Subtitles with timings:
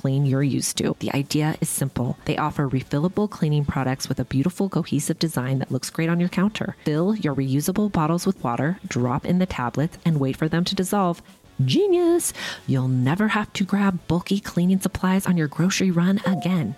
[0.00, 0.96] clean you're used to.
[1.00, 2.16] The idea is simple.
[2.24, 6.30] They offer refillable cleaning products with a beautiful cohesive design that looks great on your
[6.30, 6.74] counter.
[6.86, 10.74] Fill your reusable bottles with water, drop in the tablets, and wait for them to
[10.74, 11.20] dissolve.
[11.66, 12.32] Genius!
[12.66, 16.76] You'll never have to grab bulky cleaning supplies on your grocery run again.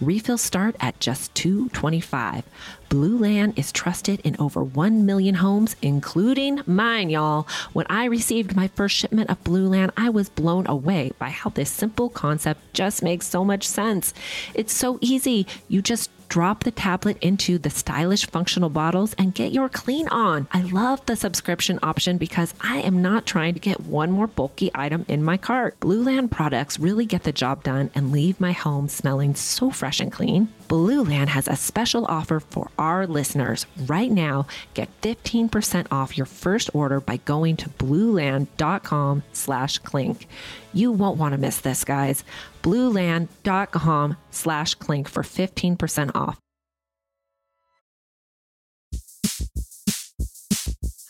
[0.00, 2.42] Refills start at just $2.25.
[2.88, 7.48] Blue Land is trusted in over 1 million homes, including mine, y'all.
[7.72, 11.50] When I received my first shipment of Blue Land, I was blown away by how
[11.50, 14.12] this simple concept just makes so much sense.
[14.54, 15.46] It's so easy.
[15.68, 20.48] You just drop the tablet into the stylish functional bottles and get your clean on.
[20.52, 24.70] I love the subscription option because I am not trying to get one more bulky
[24.74, 25.78] item in my cart.
[25.78, 29.85] Blue Land products really get the job done and leave my home smelling so fresh
[30.00, 30.48] and clean.
[30.68, 33.66] Blue Land has a special offer for our listeners.
[33.86, 40.26] Right now, get 15% off your first order by going to blueland.com slash clink.
[40.74, 42.24] You won't want to miss this, guys.
[42.62, 46.38] blueland.com slash clink for 15% off.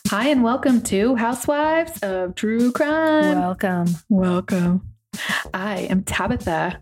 [0.09, 3.39] Hi, and welcome to Housewives of True Crime.
[3.39, 3.87] Welcome.
[4.07, 4.93] Welcome.
[5.53, 6.81] I am Tabitha.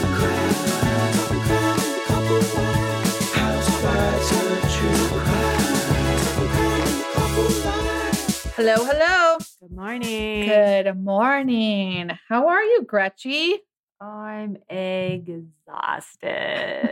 [8.63, 9.39] Hello, hello.
[9.59, 10.45] Good morning.
[10.47, 12.11] Good morning.
[12.29, 13.57] How are you, Gretchy?
[13.99, 15.49] I'm exhausted.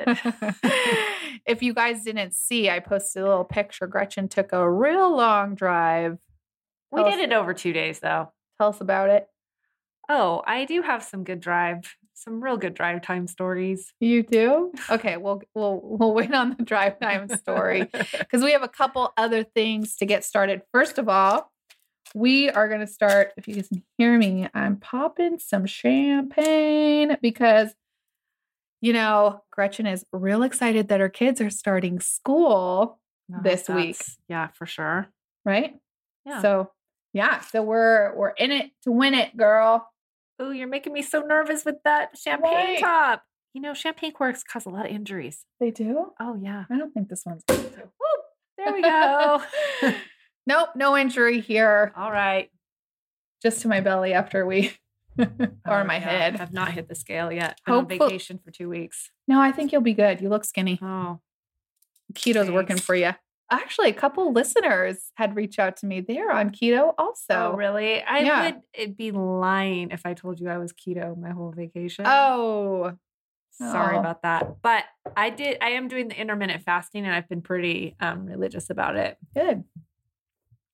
[1.46, 3.86] if you guys didn't see, I posted a little picture.
[3.86, 6.18] Gretchen took a real long drive.
[6.92, 8.32] we did it over two days, though.
[8.58, 9.28] Tell us about it.
[10.10, 13.94] Oh, I do have some good drive, some real good drive time stories.
[14.00, 14.72] You do?
[14.90, 17.88] Okay, we'll we'll we'll wait on the drive time story
[18.18, 20.64] because we have a couple other things to get started.
[20.74, 21.52] First of all,
[22.16, 23.32] we are going to start.
[23.38, 27.70] If you guys can hear me, I'm popping some champagne because
[28.82, 34.02] you know Gretchen is real excited that her kids are starting school, No, This week.
[34.28, 35.08] Yeah, for sure.
[35.46, 35.76] right?
[36.26, 36.42] Yeah.
[36.42, 36.72] So
[37.14, 39.90] yeah, so we're we're in it to win it, girl.
[40.40, 42.80] Oh, you're making me so nervous with that champagne Why?
[42.80, 43.24] top.
[43.54, 45.44] You know, champagne corks cause a lot of injuries.
[45.60, 46.12] They do?
[46.20, 46.66] Oh, yeah.
[46.70, 47.70] I don't think this one's going to.
[47.80, 48.22] Whoop,
[48.58, 49.42] there we go.
[50.50, 51.94] nope, no injury here.
[51.96, 52.50] All right.
[53.42, 54.74] Just to my belly after we
[55.18, 55.28] or
[55.66, 56.42] Oh, my yeah, head.
[56.42, 57.58] I've not hit the scale yet.
[57.66, 59.12] I'm on Hopeful- vacation for two weeks.
[59.28, 60.20] No, I think you'll be good.
[60.22, 60.78] You look skinny.
[60.82, 61.20] Oh,
[62.14, 63.12] Keto's working for you.
[63.52, 66.02] Actually, a couple listeners had reached out to me.
[66.02, 67.34] They're on keto also.
[67.34, 68.02] oh really?
[68.04, 68.46] I yeah.
[68.46, 72.06] would it'd be lying if I told you I was keto my whole vacation.
[72.08, 72.92] Oh,
[73.54, 74.00] sorry Oh.
[74.02, 74.62] about that.
[74.62, 74.84] But
[75.18, 75.58] I did.
[75.62, 79.18] I am doing the intermittent fasting, and I've been pretty um, religious about it.
[79.36, 79.64] good.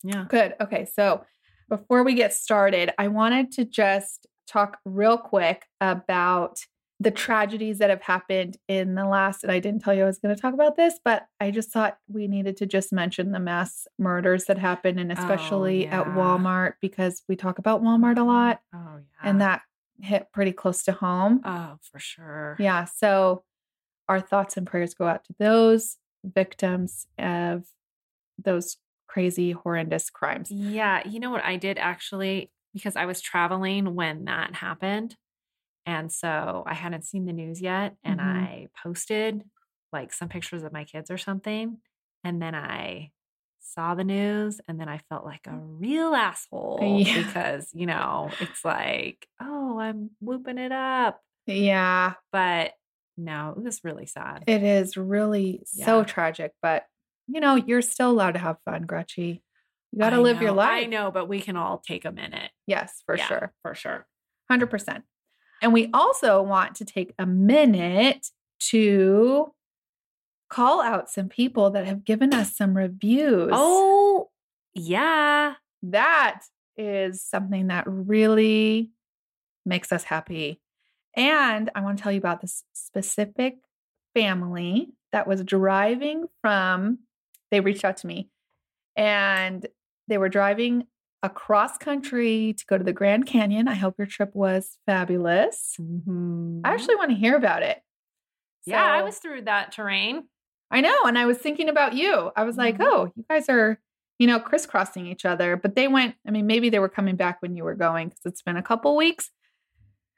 [0.05, 0.25] Yeah.
[0.29, 0.55] Good.
[0.61, 0.85] Okay.
[0.85, 1.25] So
[1.69, 6.59] before we get started, I wanted to just talk real quick about
[6.99, 10.19] the tragedies that have happened in the last, and I didn't tell you I was
[10.19, 13.39] going to talk about this, but I just thought we needed to just mention the
[13.39, 16.13] mass murders that happened, and oh, especially at yeah.
[16.13, 19.29] Walmart, because we talk about Walmart a lot, Oh yeah.
[19.29, 19.63] and that
[19.99, 21.41] hit pretty close to home.
[21.43, 22.55] Oh, for sure.
[22.59, 22.85] Yeah.
[22.85, 23.43] So
[24.07, 27.65] our thoughts and prayers go out to those victims of
[28.41, 28.77] those
[29.15, 30.51] crazy, horrendous crimes.
[30.51, 35.15] Yeah, you know what I did actually because I was traveling when that happened.
[35.85, 38.25] And so I hadn't seen the news yet and Mhm.
[38.25, 39.49] I posted
[39.93, 41.77] like some pictures of my kids or something
[42.25, 43.11] and then I
[43.61, 47.13] saw the news and then I felt like a real asshole Yeah.
[47.23, 51.21] because, you know, it's like, oh, I'm whooping it up.
[51.45, 52.15] Yeah.
[52.33, 52.73] But
[53.15, 54.43] no, it was really sad.
[54.45, 56.85] It is really so tragic, but
[57.27, 59.41] you know, you're still allowed to have fun, Gretchy.
[59.91, 60.83] You got to live your life.
[60.83, 62.51] I know, but we can all take a minute.
[62.67, 63.53] Yes, for Yeah, sure.
[63.61, 64.05] For sure.
[64.51, 65.03] 100%.
[65.61, 68.27] And we also want to take a minute
[68.71, 69.53] to
[70.49, 73.51] call out some people that have given us some reviews.
[73.53, 74.29] Oh,
[74.73, 75.55] yeah.
[75.83, 76.41] that
[76.77, 78.91] is something that really
[79.65, 80.59] makes us happy.
[81.15, 83.55] And I want to tell you about this specific
[84.13, 86.99] family that was driving from,
[87.55, 88.29] they reached out to me
[88.97, 89.65] and
[90.09, 90.85] they were driving
[91.23, 93.69] across country to go to the Grand Canyon.
[93.69, 95.77] I hope your trip was fabulous.
[95.79, 97.81] I actually want to hear about it.
[98.65, 100.25] yeah, I was through that terrain.
[100.69, 101.03] I know.
[101.05, 102.31] And I was thinking about you.
[102.35, 102.85] I was like, Mhm.
[102.89, 103.79] oh, you guys are,
[104.19, 105.55] you know, crisscrossing each other.
[105.55, 108.25] But they went, I mean, maybe they were coming back when you were going because
[108.25, 109.29] it's been a couple weeks.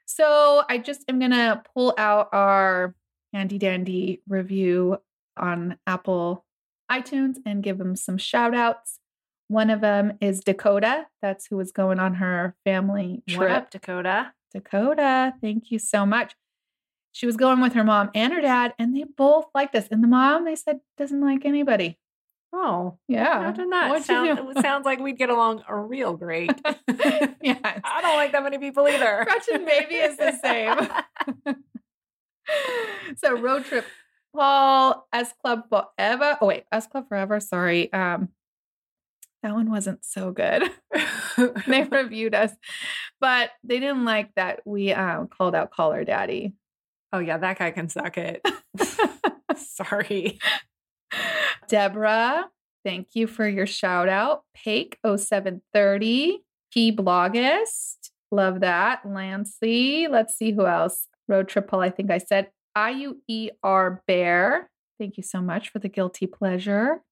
[0.06, 2.94] So I just am going to pull out our
[3.32, 4.96] handy dandy review
[5.36, 6.44] on Apple
[6.90, 8.98] iTunes and give them some shout outs.
[9.48, 11.06] One of them is Dakota.
[11.22, 13.40] That's who was going on her family trip.
[13.40, 14.32] What up, Dakota?
[14.52, 16.34] Dakota, thank you so much.
[17.12, 19.88] She was going with her mom and her dad, and they both liked us.
[19.90, 21.98] And the mom, they said, doesn't like anybody.
[22.52, 23.52] Oh, Yeah.
[23.52, 23.90] that.
[23.90, 26.50] What'd you Sound, it sounds like we'd get along real great.
[26.88, 27.60] yes.
[27.84, 29.24] I don't like that many people either.
[29.24, 31.56] Gretchen maybe is the same.
[33.16, 33.84] so road trip
[34.34, 36.38] Paul S Club Forever.
[36.40, 37.40] Oh wait, S Club Forever.
[37.40, 37.92] Sorry.
[37.92, 38.28] Um
[39.42, 40.64] that one wasn't so good.
[41.66, 42.52] they reviewed us,
[43.20, 46.54] but they didn't like that we um, called out Call Her Daddy.
[47.12, 48.44] oh yeah, that guy can suck it.
[49.56, 50.38] Sorry.
[51.68, 52.46] Deborah,
[52.84, 54.42] thank you for your shout out.
[54.66, 56.38] Pake0730,
[56.72, 58.10] Key Bloggist.
[58.30, 59.00] Love that.
[59.06, 60.06] Lancey.
[60.08, 61.06] Let's see who else.
[61.28, 62.50] Road Trip Paul, I think I said.
[62.78, 64.70] IUER Bear.
[64.98, 67.02] Thank you so much for the guilty pleasure.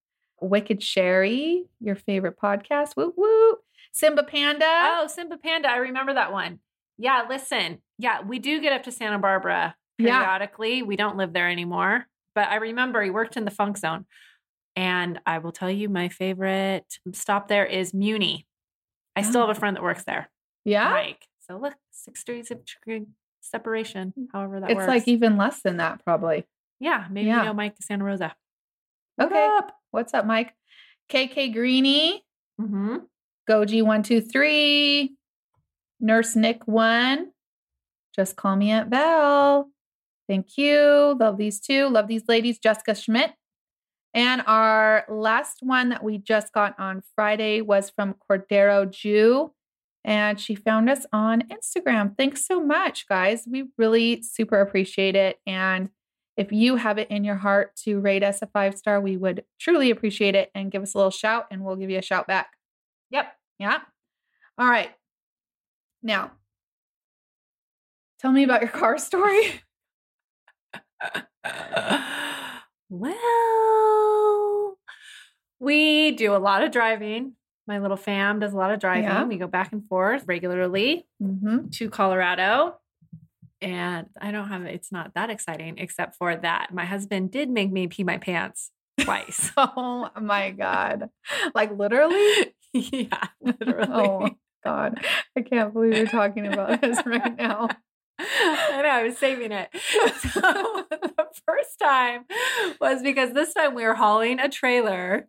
[0.40, 2.96] Wicked Sherry, your favorite podcast.
[2.96, 3.56] Woo woo.
[3.92, 4.64] Simba Panda.
[4.66, 5.68] Oh, Simba Panda.
[5.70, 6.60] I remember that one.
[6.98, 7.78] Yeah, listen.
[7.98, 10.18] Yeah, we do get up to Santa Barbara Yeah.
[10.18, 10.82] periodically.
[10.82, 12.06] We don't live there anymore.
[12.34, 14.04] But I remember he worked in the funk zone.
[14.74, 18.46] And I will tell you my favorite stop there is Muni.
[19.16, 19.58] I still have a oh.
[19.58, 20.30] friend that works there.
[20.64, 20.90] yeah.
[20.90, 21.26] Mike.
[21.48, 22.58] So look, six degrees of
[23.50, 24.88] separation, however that It's works.
[24.88, 26.46] like even less than that, probably.
[26.80, 27.38] yeah, maybe Yeah.
[27.40, 28.34] you know Mike Santa Rosa.
[29.16, 29.46] What Okay.
[29.46, 29.76] up?
[29.92, 30.54] What's up, Mike?
[31.08, 32.22] KK Greeny.
[32.60, 32.96] Mm-hmm.
[33.48, 35.16] Goji one two three,
[36.00, 37.32] Nurse Nick one.
[38.14, 39.70] Just call me Aunt Val.
[40.28, 41.16] Thank you.
[41.20, 41.88] Love these two.
[41.88, 42.58] Love these ladies.
[42.58, 43.32] Jessica Schmidt.
[44.14, 49.52] And our last one that we just got on Friday was from Cordero Jew.
[50.06, 52.16] And she found us on Instagram.
[52.16, 53.44] Thanks so much, guys.
[53.50, 55.40] We really super appreciate it.
[55.48, 55.90] And
[56.36, 59.44] if you have it in your heart to rate us a five star, we would
[59.58, 62.28] truly appreciate it and give us a little shout, and we'll give you a shout
[62.28, 62.50] back.
[63.10, 63.26] Yep.
[63.58, 63.80] Yeah.
[64.58, 64.90] All right.
[66.02, 66.30] Now,
[68.20, 69.60] tell me about your car story.
[72.90, 74.78] well,
[75.58, 77.32] we do a lot of driving.
[77.66, 79.04] My little fam does a lot of driving.
[79.04, 79.24] Yeah.
[79.24, 81.68] We go back and forth regularly Mm-hmm.
[81.70, 82.76] to Colorado.
[83.62, 87.72] And I don't have it's not that exciting except for that my husband did make
[87.72, 88.70] me pee my pants
[89.00, 89.50] twice.
[89.56, 91.08] Oh my God.
[91.54, 92.54] Like literally?
[92.72, 93.88] yeah, literally.
[93.90, 94.28] Oh
[94.64, 95.00] God.
[95.36, 97.68] I can't believe you're talking about this right now.
[98.18, 99.68] I know, I was saving it.
[99.74, 102.24] So the first time
[102.80, 105.28] was because this time we were hauling a trailer,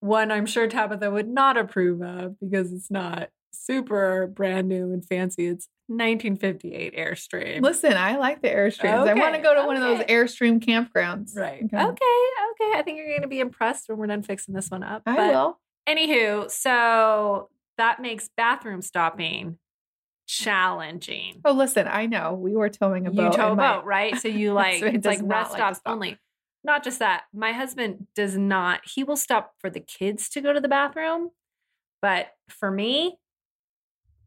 [0.00, 5.04] one I'm sure Tabitha would not approve of because it's not super brand new and
[5.04, 5.46] fancy.
[5.46, 7.62] It's 1958 Airstream.
[7.62, 9.08] Listen, I like the Airstreams.
[9.08, 10.06] I want to go to one of those.
[10.06, 11.36] Airstream campgrounds.
[11.36, 11.62] Right.
[11.64, 11.76] Okay.
[11.76, 11.84] Okay.
[11.84, 12.78] Okay.
[12.78, 15.02] I think you're going to be impressed when we're done fixing this one up.
[15.06, 15.58] I But will.
[15.88, 19.58] Anywho, so that makes bathroom stopping
[20.26, 21.40] challenging.
[21.44, 22.34] Oh, listen, I know.
[22.34, 23.24] We were towing a boat.
[23.24, 24.16] you tow a and my- boat, right?
[24.18, 25.92] So you like it's like rest like to stops stop.
[25.94, 26.18] only.
[26.64, 28.80] Not just that, my husband does not.
[28.84, 31.30] He will stop for the kids to go to the bathroom,
[32.02, 33.16] but for me,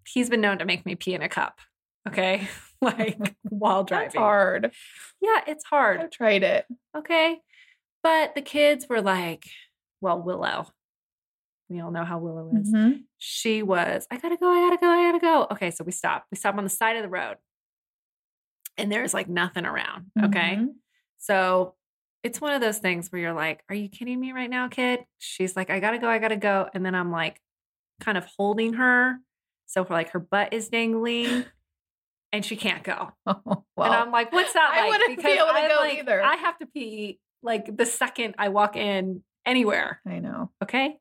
[0.07, 1.59] he's been known to make me pee in a cup.
[2.07, 2.47] Okay,
[2.81, 4.05] like while driving.
[4.07, 4.71] That's hard.
[5.21, 5.99] Yeah, it's hard.
[6.01, 6.65] I've tried it.
[6.97, 7.39] Okay,
[8.01, 9.45] but the kids were like,
[9.99, 10.67] well, Willow.
[11.69, 13.03] We all know how Willow is Mhm.
[13.17, 15.47] she was, I gotta go, I gotta go, I gotta go.
[15.51, 16.25] Okay, so we stop.
[16.31, 17.37] We stop on the side of the road.
[18.77, 20.07] And there's like nothing around.
[20.21, 20.57] Okay.
[20.59, 20.73] Mhm.
[21.17, 21.75] So
[22.23, 25.01] it's one of those things where you're like, Are you kidding me right now, kid?
[25.19, 26.67] She's like, I gotta go, I gotta go.
[26.73, 27.39] And then I'm like
[27.99, 29.17] kind of holding her.
[29.65, 31.45] So for like her butt is dangling
[32.31, 33.11] and she can't go.
[33.25, 34.85] Oh, and I'm like, what's that like?
[34.85, 36.21] I wouldn't be able to I'm go like, either.
[36.21, 40.01] I have to pee like the second I walk in anywhere.
[40.05, 40.51] I know.
[40.61, 40.97] Okay.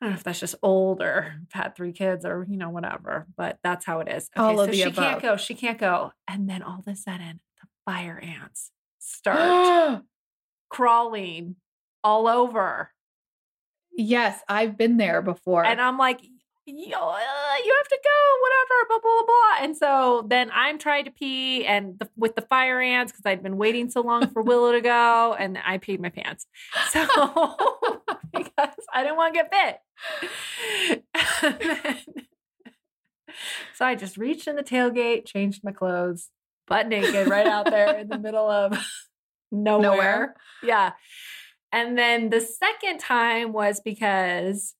[0.00, 2.70] I don't know if that's just old or I've had three kids or, you know,
[2.70, 4.30] whatever, but that's how it is.
[4.36, 4.94] Okay, All so she above.
[4.94, 5.36] can't go.
[5.36, 6.12] She can't go.
[6.28, 8.70] And then all of a sudden, the fire ants
[9.08, 10.02] start
[10.68, 11.56] crawling
[12.04, 12.90] all over.
[13.92, 15.64] Yes, I've been there before.
[15.64, 16.20] And I'm like,
[16.66, 19.64] you, uh, you have to go, whatever, blah, blah, blah.
[19.64, 23.42] And so then I'm trying to pee and the, with the fire ants because I'd
[23.42, 26.46] been waiting so long for Willow to go and I peed my pants.
[26.90, 27.06] So
[28.32, 31.04] because I didn't want to get bit.
[33.74, 36.28] so I just reached in the tailgate, changed my clothes,
[36.68, 38.78] butt naked, right out there in the middle of
[39.52, 39.82] nowhere.
[39.82, 40.36] Nowhere.
[40.62, 40.92] Yeah.
[41.72, 44.74] And then the second time was because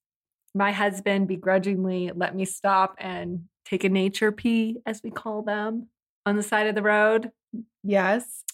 [0.54, 5.88] my husband begrudgingly let me stop and take a nature pee, as we call them,
[6.24, 7.30] on the side of the road.
[7.82, 8.44] yes.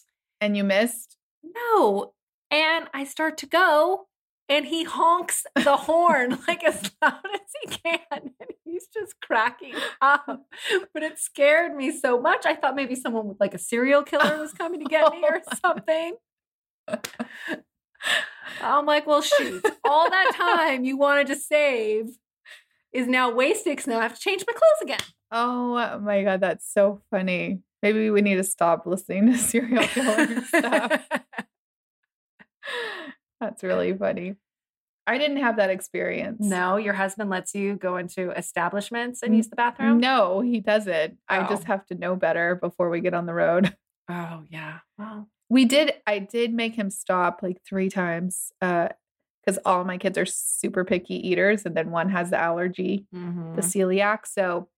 [0.40, 1.16] And you missed?
[1.42, 2.12] No.
[2.50, 4.06] And I start to go,
[4.48, 7.98] and he honks the horn like as loud as he can.
[8.12, 10.46] And he's just cracking up.
[10.92, 12.46] But it scared me so much.
[12.46, 15.40] I thought maybe someone with like a serial killer was coming to get me or
[15.64, 16.16] something.
[18.60, 22.10] I'm like, well, shoot, all that time you wanted to save
[22.92, 25.06] is now wasted because now I have to change my clothes again.
[25.32, 27.60] Oh, uh, oh my God, that's so funny.
[27.82, 31.08] Maybe we need to stop listening to serial killer stuff.
[33.44, 34.36] That's really funny.
[35.06, 36.38] I didn't have that experience.
[36.40, 39.98] no, your husband lets you go into establishments and use the bathroom?
[40.00, 41.18] No, he doesn't.
[41.28, 41.66] I just Oh.
[41.66, 43.76] have to know better before we get on the road.
[44.06, 44.80] Oh, yeah.
[44.98, 50.18] Well, We did, I did make him stop like three times because all my kids
[50.18, 51.64] are super picky eaters.
[51.64, 53.56] And then one has the allergy, mhm.
[53.56, 54.26] the celiac.
[54.26, 54.68] So,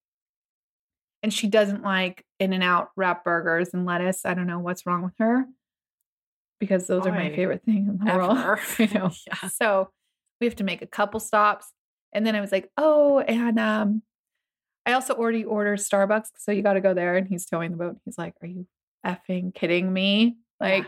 [1.23, 4.25] and she doesn't like In N Out wrap burgers and lettuce.
[4.25, 5.45] I don't know what's wrong with her
[6.59, 8.37] because those are my favorite thing in the world.
[8.37, 8.59] ever.
[8.79, 9.11] I know.
[9.27, 9.49] yeah.
[9.49, 9.89] So
[10.39, 11.71] we have to make a couple stops.
[12.13, 14.01] And then I was like, oh, and um,
[14.85, 16.29] I also already ordered Starbucks.
[16.37, 17.17] So you got to go there.
[17.17, 17.97] And he's towing the boat.
[18.05, 18.65] He's like, are you
[19.05, 20.37] effing kidding me?
[20.59, 20.85] Like,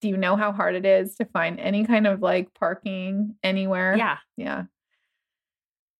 [0.00, 3.96] do you know how hard it is to find any kind of like parking anywhere?
[3.96, 4.18] Yeah.
[4.36, 4.64] Yeah.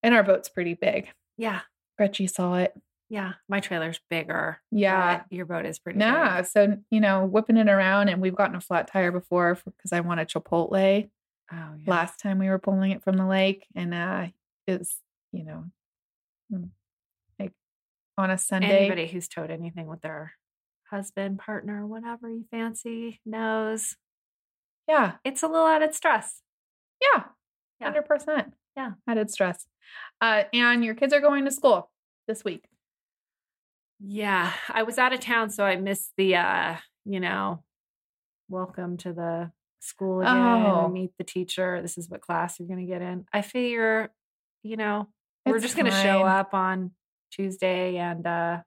[0.03, 1.09] And our boat's pretty big.
[1.37, 1.61] Yeah.
[1.97, 2.75] Gretchy saw it.
[3.09, 3.35] Yeah.
[3.49, 4.61] My trailer's bigger.
[4.73, 5.23] Yeah.
[5.31, 6.39] Your boat is pretty Yeah.
[6.39, 6.47] big.
[6.47, 10.01] So, you know, whipping it around and we've gotten a flat tire before because I
[10.01, 11.09] wanted Chipotle.
[11.53, 11.91] Oh, yeah.
[11.91, 14.27] last time we were pulling it from the lake and uh
[14.67, 14.97] it was
[15.31, 15.65] you know
[16.53, 16.71] mm,
[17.39, 17.53] like
[18.19, 20.33] on a sunday Anybody who's towed anything with their
[20.91, 23.95] husband, partner, whatever you fancy knows
[24.89, 26.43] yeah it's a little added stress.
[27.01, 27.23] yeah
[27.81, 27.93] Yeah.
[27.93, 28.91] 100% Yeah.
[29.07, 29.69] added stress
[30.21, 31.93] uh and your kids are going to school
[32.27, 32.65] this week
[34.01, 34.53] Yeah.
[34.69, 37.63] I was out of town, so I missed the uh, you know,
[38.49, 39.51] welcome to the
[39.81, 40.89] school again, Oh.
[40.89, 41.81] meet the teacher.
[41.81, 43.25] This is what class you're gonna get in.
[43.33, 44.13] I figure,
[44.63, 45.09] you know,
[45.45, 46.91] we're It's just gonna show up on
[47.31, 48.59] Tuesday and uh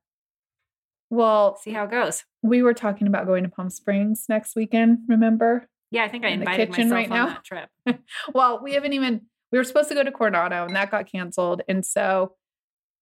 [1.10, 2.24] well see how it goes.
[2.44, 6.30] we were talking about going to palm springs next weekend remember Yeah, I think I
[6.30, 7.34] In the invited kitchen myself right on now?
[7.34, 8.00] that trip.
[8.34, 9.22] well we haven't even
[9.52, 12.36] we were supposed to go to coronado and that got canceled and so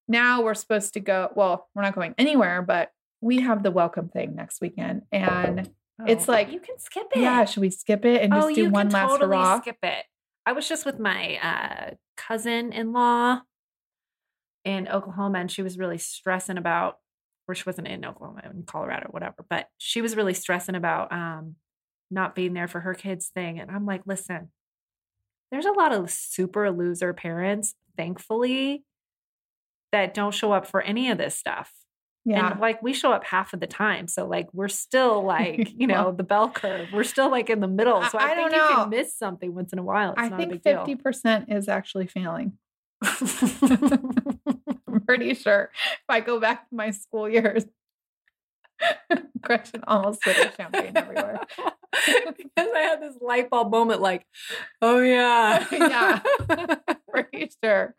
[0.07, 4.09] now we're supposed to go well we're not going anywhere but we have the welcome
[4.09, 5.69] thing next weekend and
[6.05, 7.19] It's Oh, like- you can skip it.
[7.21, 9.61] yeah should we skip it and just oh, do you one can last totally hurrah
[9.61, 10.05] skip it.
[10.45, 13.41] I was just with my uh, cousin-in-law
[14.63, 16.99] in Oklahoma, and she was really stressing about,
[17.49, 19.45] or she wasn't in Oklahoma, in Colorado, whatever.
[19.49, 21.55] But she was really stressing about um,
[22.11, 24.51] not being there for her kids' thing, and I'm like, listen,
[25.51, 28.83] there's a lot of super loser parents, thankfully,
[30.05, 31.71] that don't show up for any of this stuff.
[32.25, 34.07] yeah And like we show up half of the time.
[34.07, 36.89] So like we're still like, you know, Well- the bell curve.
[36.93, 38.01] We're still like in the middle.
[38.03, 40.11] So I, I think don't you can miss something once in a while.
[40.11, 42.53] It's I not think a big fifty percent is actually failing.
[43.03, 47.63] I'm pretty sure if I go back to my school years,
[49.41, 51.39] Gretchen almost spit her champagne everywhere.
[51.91, 54.25] because I had this light bulb moment like,
[54.81, 55.65] oh yeah.
[55.71, 56.19] Yeah.
[57.11, 57.95] Pretty sure.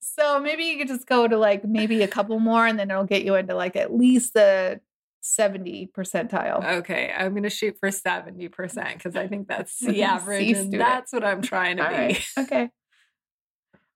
[0.00, 3.04] So maybe you could just go to like maybe a couple more, and then it'll
[3.04, 4.80] get you into like at least the
[5.20, 6.64] seventy percentile.
[6.78, 10.50] Okay, I'm gonna shoot for 70% because I think that's the average.
[10.56, 11.94] And that's what I'm trying to All be.
[11.96, 12.24] right.
[12.38, 12.70] Okay.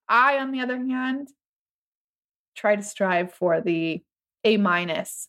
[0.07, 1.29] I, on the other hand,
[2.55, 4.03] try to strive for the
[4.45, 5.29] A minus.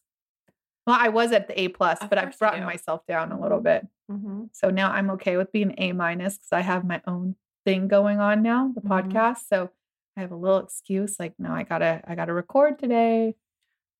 [0.86, 3.62] Well, I was at the A plus, Of but I've brought myself down a little
[3.62, 3.88] bit.
[4.12, 4.50] Mhm.
[4.52, 8.20] So now I'm okay with being A minus because I have my own thing going
[8.20, 8.90] on now, the Mhm.
[8.90, 9.48] podcast.
[9.48, 9.72] So
[10.18, 13.36] I have a little excuse like, no, I gotta, I gotta record today.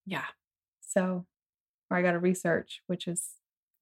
[0.06, 0.26] Yeah.
[0.82, 1.26] So,
[1.90, 3.32] or I gotta research, which is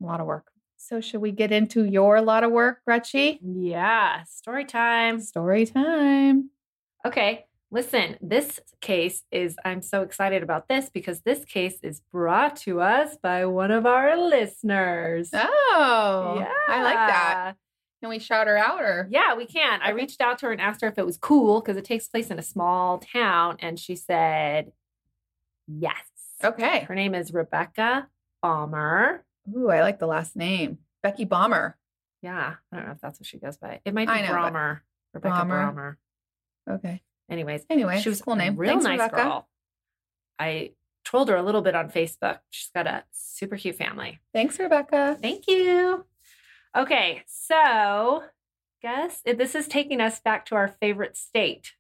[0.02, 0.48] a lot of work.
[0.78, 3.40] So should we get into your lot of work, Gretchy?
[3.42, 4.24] Yeah.
[4.24, 5.22] Story time.
[5.22, 6.50] Story time.
[7.06, 7.46] Okay.
[7.72, 12.82] Listen, this case is, I'm so excited about this because this case is brought to
[12.82, 15.32] us by one of our listeners.
[15.34, 16.52] Oh, yeah.
[16.68, 17.54] I like that.
[18.04, 19.08] Can we shout her out or?
[19.10, 19.80] Yeah, we can.
[19.82, 22.10] I reached out to her and asked her if it was cool because it takes
[22.10, 23.56] place in a small town.
[23.62, 24.74] And she said,
[25.70, 25.96] yes.
[26.44, 26.82] Okay.
[26.82, 28.10] Her name is Rebecca
[28.42, 29.24] Balmer.
[29.56, 30.80] Ooh, I like the last name.
[31.02, 31.78] Becky Bomber.
[32.22, 33.80] Yeah, I don't know if that's what she goes by.
[33.86, 34.82] It might be know, Brommer.
[35.14, 35.98] Rebecca Balmer.
[36.68, 36.76] Brommer.
[36.76, 37.02] Okay.
[37.30, 38.58] Anyways, Anyway, she was cool name.
[38.58, 39.16] real Thanks, nice Rebecca.
[39.16, 39.48] girl.
[40.38, 40.72] I
[41.06, 42.40] trolled her a little bit on Facebook.
[42.50, 44.20] She's got a super cute family.
[44.34, 45.18] Thanks, Rebecca.
[45.22, 46.06] Thank you.
[46.76, 48.24] Okay, so
[48.82, 51.74] guess if this is taking us back to our favorite state.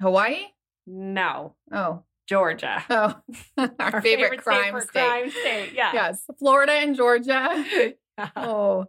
[0.00, 0.46] Hawaii?
[0.86, 2.84] No, Oh, Georgia.
[2.90, 3.16] oh,
[3.78, 5.06] our, favorite, crime for state.
[5.06, 5.72] Crime state.
[5.74, 5.90] Yeah.
[5.92, 7.64] Yes, Florida and Georgia.
[8.34, 8.86] Oh,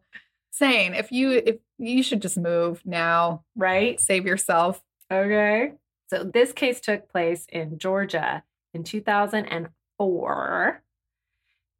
[0.51, 3.99] saying if you if you should just move now, right.
[3.99, 4.81] save yourself.
[5.11, 5.73] Okay.
[6.09, 10.81] So this case took place in Georgia in 2004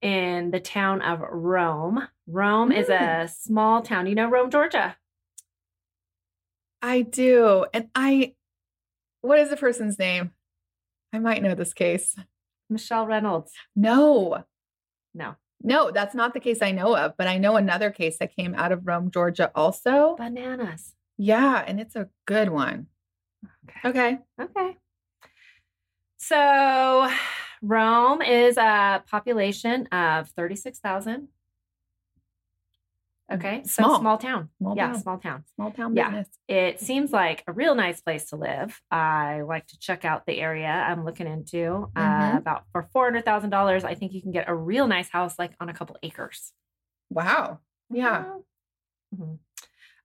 [0.01, 2.09] in the town of Rome.
[2.27, 3.29] Rome is a mm.
[3.29, 4.05] small town.
[4.05, 4.97] You know Rome, Georgia?
[6.81, 8.33] I do, and I.
[9.21, 10.31] What is the person's name?
[11.13, 12.15] I might know this case.
[12.69, 13.53] Michelle Reynolds.
[13.75, 14.43] No,
[15.13, 15.35] No.
[15.61, 17.13] no, that's not the case I know of.
[17.17, 20.15] But I know another case that came out of Rome, Georgia, also.
[20.17, 20.93] Bananas.
[21.17, 22.87] Yeah, and it's a good one.
[23.85, 23.89] Okay.
[23.89, 24.19] Okay.
[24.39, 24.77] Okay.
[26.17, 27.09] So
[27.61, 31.29] Rome is a population of 36,000.
[33.31, 33.61] Okay.
[33.65, 33.99] So Small.
[33.99, 34.49] small town.
[34.57, 35.01] Small yeah, town.
[35.01, 35.43] small town.
[35.55, 36.23] Small town Yeah.
[36.47, 38.81] It seems like a real nice place to live.
[38.89, 41.91] I like to check out the area I'm looking into.
[41.95, 42.37] Uh, Mhm.
[42.37, 45.37] about for four hundred thousand dollars, I think you can get a real nice house,
[45.37, 46.53] like on a couple acres.
[47.09, 47.59] Wow.
[47.89, 48.37] Yeah.
[49.13, 49.39] Mhm.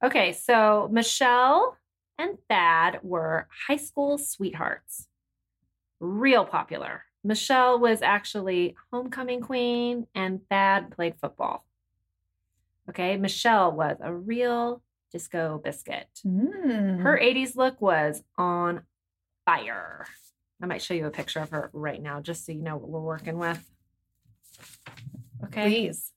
[0.02, 1.76] Okay, so Michelle
[2.19, 5.07] and Thad were high school sweethearts.
[6.00, 7.05] Real popular.
[7.23, 11.64] Michelle was actually homecoming queen, and Thad played football.
[12.89, 16.09] Okay, Michelle was a real disco biscuit.
[16.27, 17.01] Mm.
[17.01, 18.83] Her 80s look was on
[19.45, 20.07] fire.
[20.62, 22.88] I might show you a picture of her right now just so you know what
[22.88, 23.64] we're working with.
[25.45, 25.62] Okay.
[25.68, 26.12] Please.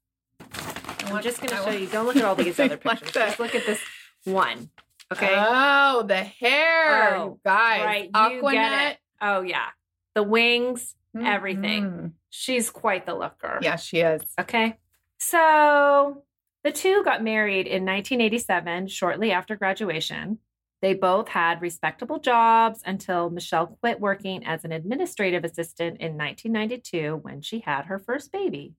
[1.06, 1.88] I'm just going to show you.
[1.92, 3.12] Don't look at all these other pictures.
[3.12, 3.80] Just look at this
[4.24, 4.70] one.
[5.12, 5.34] Okay.
[5.36, 7.16] Oh, the hair.
[7.18, 7.82] Oh, you guys.
[7.86, 8.70] right, you Aqua Net.
[8.72, 8.98] get it.
[9.22, 9.68] oh, yeah.
[10.16, 10.96] The wings.
[11.18, 11.84] everything.
[11.86, 12.12] Mhm.
[12.30, 13.60] She's quite the looker.
[13.62, 14.22] Yeah, she is.
[14.40, 14.78] Okay.
[15.18, 16.24] So
[16.66, 20.40] the two got married in 1987, shortly after graduation.
[20.82, 27.20] They both had respectable jobs until Michelle quit working as an administrative assistant in 1992
[27.22, 28.74] when she had her first baby.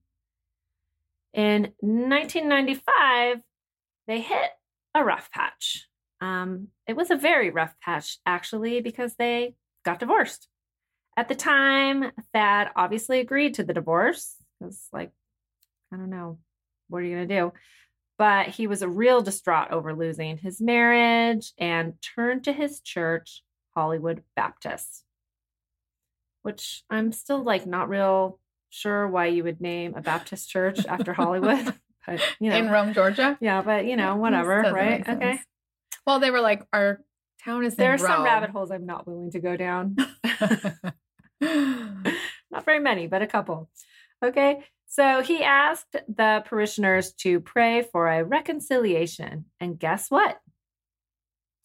[1.33, 3.41] In 1995,
[4.05, 4.51] they hit
[4.93, 5.87] a rough patch.
[6.19, 10.49] Um, it was a very rough patch, actually, because they got divorced.
[11.15, 15.11] At the time, Thad obviously agreed to the divorce because, like,
[15.93, 16.39] I don't know,
[16.89, 17.53] what are you going to do?
[18.17, 23.43] But he was a real distraught over losing his marriage and turned to his church,
[23.75, 25.03] Hollywood Baptist,
[26.41, 31.13] which I'm still like not real sure why you would name a Baptist church after
[31.13, 31.73] Hollywood.
[32.07, 33.37] But, you know, In Rome, Georgia.
[33.41, 35.05] yeah, but you know, whatever, right?
[35.05, 35.39] Okay.
[36.05, 37.01] Well, they were like, our
[37.43, 39.97] town is There are in some rabbit holes I'm not willing to go down.
[41.41, 43.69] not very many, but a couple.
[44.23, 44.63] Okay.
[44.97, 49.45] So he asked the parishioners to pray for a reconciliation.
[49.59, 50.39] And guess what?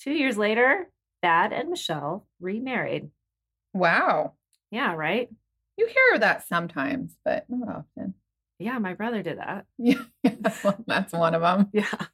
[0.00, 0.90] Two years later,
[1.22, 3.08] Thad and Michelle remarried.
[3.72, 4.34] wow.
[4.70, 5.30] Yeah, right?
[5.78, 8.14] You hear that sometimes, but not often.
[8.58, 9.64] Yeah, my brother did that.
[9.78, 11.70] Yeah, that's one of them.
[11.72, 12.06] Yeah.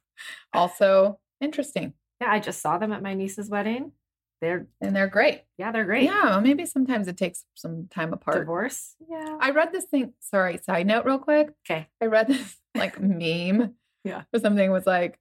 [0.53, 3.91] Also interesting, Yeah, I just saw them at my niece's wedding.
[4.41, 5.43] They're, and they're great.
[5.57, 6.03] yeah, they're great.
[6.03, 8.37] Yeah, well, maybe sometimes it takes some time apart.
[8.37, 8.95] Divorce.
[9.09, 9.37] Yeah.
[9.39, 10.13] I read this thing.
[10.21, 11.49] Sorry, side note, real quick.
[11.69, 11.89] Okay.
[12.01, 13.75] I read this like meme.
[14.05, 14.23] Yeah.
[14.33, 15.19] Or something was like,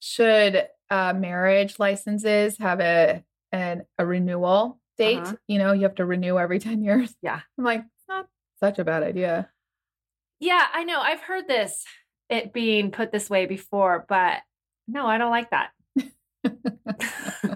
[0.00, 5.18] should uh, marriage licenses have a an a renewal date?
[5.18, 5.36] Uh-huh.
[5.46, 7.14] You know, you have to renew every ten years.
[7.20, 7.40] Yeah.
[7.58, 8.26] I'm like, it's not
[8.58, 9.50] such a bad idea.
[10.40, 11.00] Yeah, I know.
[11.00, 11.84] I've heard this,
[12.30, 14.38] it being put this way before, but
[14.88, 15.70] no, I don't like that.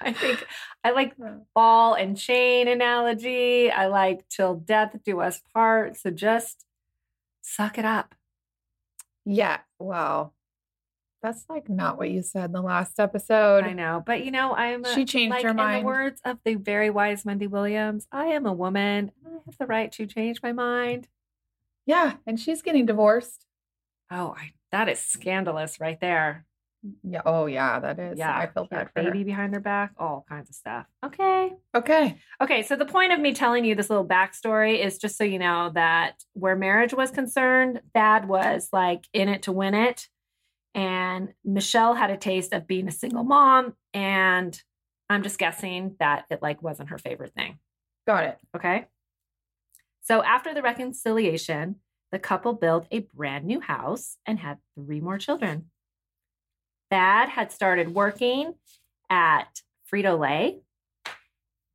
[0.00, 0.44] I think
[0.84, 1.14] I like
[1.54, 3.70] ball and chain analogy.
[3.70, 5.96] I like till death do us part.
[5.96, 6.64] So just
[7.42, 8.14] suck it up.
[9.24, 9.58] yeah.
[9.78, 10.34] Well,
[11.22, 13.64] that's like not what you said in the last episode.
[13.64, 14.02] I know.
[14.04, 15.82] But you know, I'm She changed like her in mind.
[15.82, 19.66] the words of the very wise Wendy Williams, I am a woman I have the
[19.66, 21.08] right to change my mind.
[21.86, 23.46] Yeah, and she's getting divorced.
[24.10, 26.44] Oh, I, that is scandalous right there.
[27.02, 27.22] Yeah.
[27.24, 28.18] Oh, yeah, that is.
[28.18, 29.24] Yeah, I feel bad for baby her.
[29.24, 30.86] behind their back, all kinds of stuff.
[31.04, 31.52] Okay.
[31.74, 32.18] Okay.
[32.40, 35.38] Okay, so the point of me telling you this little backstory is just so you
[35.38, 40.08] know that where marriage was concerned, Thad was like in it to win it.
[40.74, 43.74] And Michelle had a taste of being a single mom.
[43.94, 44.60] And
[45.10, 47.58] I'm just guessing that it like wasn't her favorite thing.
[48.06, 48.38] Got it.
[48.54, 48.86] Okay.
[50.02, 51.76] So after the reconciliation,
[52.12, 55.66] the couple built a brand new house and had three more children.
[56.90, 58.54] Thad had started working
[59.10, 60.60] at Frito Lay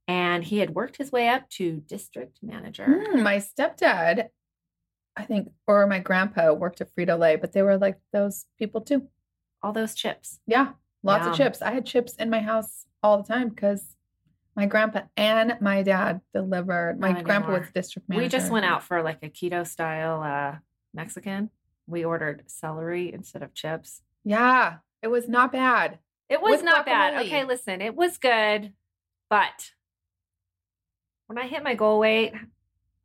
[0.07, 2.85] and he had worked his way up to district manager.
[2.85, 4.27] Mm, my stepdad,
[5.15, 8.81] I think, or my grandpa worked at Frito Lay, but they were like those people
[8.81, 9.07] too.
[9.61, 10.39] All those chips.
[10.45, 10.73] Yeah.
[11.03, 11.31] Lots Yum.
[11.31, 11.61] of chips.
[11.61, 13.95] I had chips in my house all the time because
[14.55, 16.99] my grandpa and my dad delivered.
[16.99, 18.23] My Not grandpa was district manager.
[18.23, 20.59] We just went out for like a keto style uh,
[20.93, 21.49] Mexican.
[21.87, 24.01] We ordered celery instead of chips.
[24.23, 24.77] Yeah.
[25.03, 25.99] It was not bad.
[26.29, 27.25] It was With not bad.
[27.25, 28.73] Okay, listen, it was good,
[29.29, 29.71] but
[31.27, 32.33] when I hit my goal weight,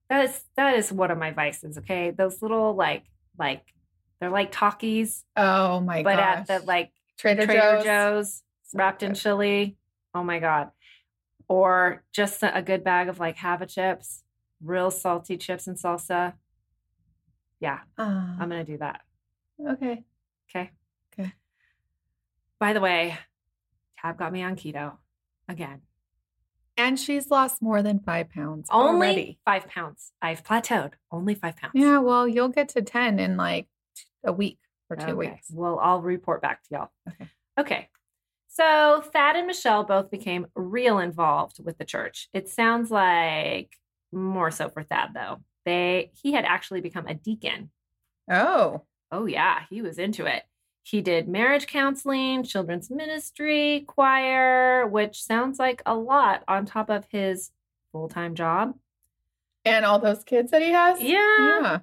[0.09, 1.77] that is that is one of my vices.
[1.79, 3.03] Okay, those little like
[3.37, 3.63] like
[4.21, 5.25] they're like Takis.
[5.37, 6.05] Oh my god.
[6.05, 6.37] but gosh.
[6.39, 7.85] at the like Trader, Trader Joe's.
[7.85, 8.43] Joe's,
[8.75, 9.77] wrapped in chili.
[10.15, 10.71] Oh my god!
[11.49, 14.23] Or just a a good bag of like Hava chips,
[14.63, 16.35] real salty chips and salsa.
[17.61, 19.01] Yeah, Ah, I'm gonna do that.
[19.61, 20.05] Okay.
[20.49, 20.71] Okay.
[22.61, 23.19] By the way,
[24.01, 24.97] Tab got me on keto
[25.49, 25.83] again.
[26.77, 29.39] And she's lost more than five pounds Only already.
[29.45, 30.13] five pounds.
[30.23, 30.93] I've plateaued.
[31.11, 31.73] Only five pounds.
[31.75, 31.99] Yeah.
[31.99, 33.67] Well, you'll get to 10 in like
[34.25, 35.13] a week or two Okay.
[35.15, 35.49] weeks.
[35.53, 36.89] Well, I'll report back to y'all.
[37.09, 37.29] Okay.
[37.59, 37.89] Okay.
[38.49, 42.29] So Thad and Michelle both became real involved with the church.
[42.33, 43.77] It sounds like
[44.13, 45.41] more so for Thad though.
[45.65, 47.71] They he had actually become a deacon.
[48.31, 48.83] Oh.
[49.11, 50.43] Oh yeah, he was into it.
[50.91, 57.05] He did marriage counseling, children's ministry, choir, which sounds like a lot on top of
[57.11, 57.51] his
[57.93, 58.75] full-time job.
[59.67, 60.99] And all those kids that he has?
[60.99, 61.37] Yeah.
[61.39, 61.79] Yeah.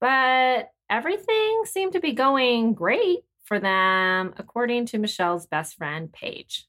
[0.00, 6.66] But everything seemed to be going great for them, according to Michelle's best friend, Paige.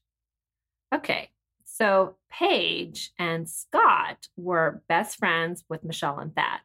[0.94, 1.30] Okay,
[1.64, 6.60] so Paige and Scott were best friends with Michelle and Thad.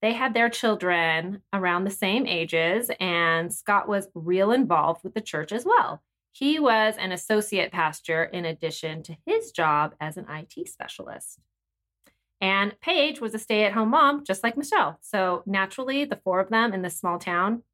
[0.00, 5.20] They had their children around the same ages, and Scott was real involved with the
[5.20, 6.02] church as well.
[6.30, 11.40] He was an associate pastor in addition to his job as an IT specialist.
[12.40, 14.98] And Paige was a stay at home mom, just like Michelle.
[15.00, 17.64] So naturally, the four of them in this small town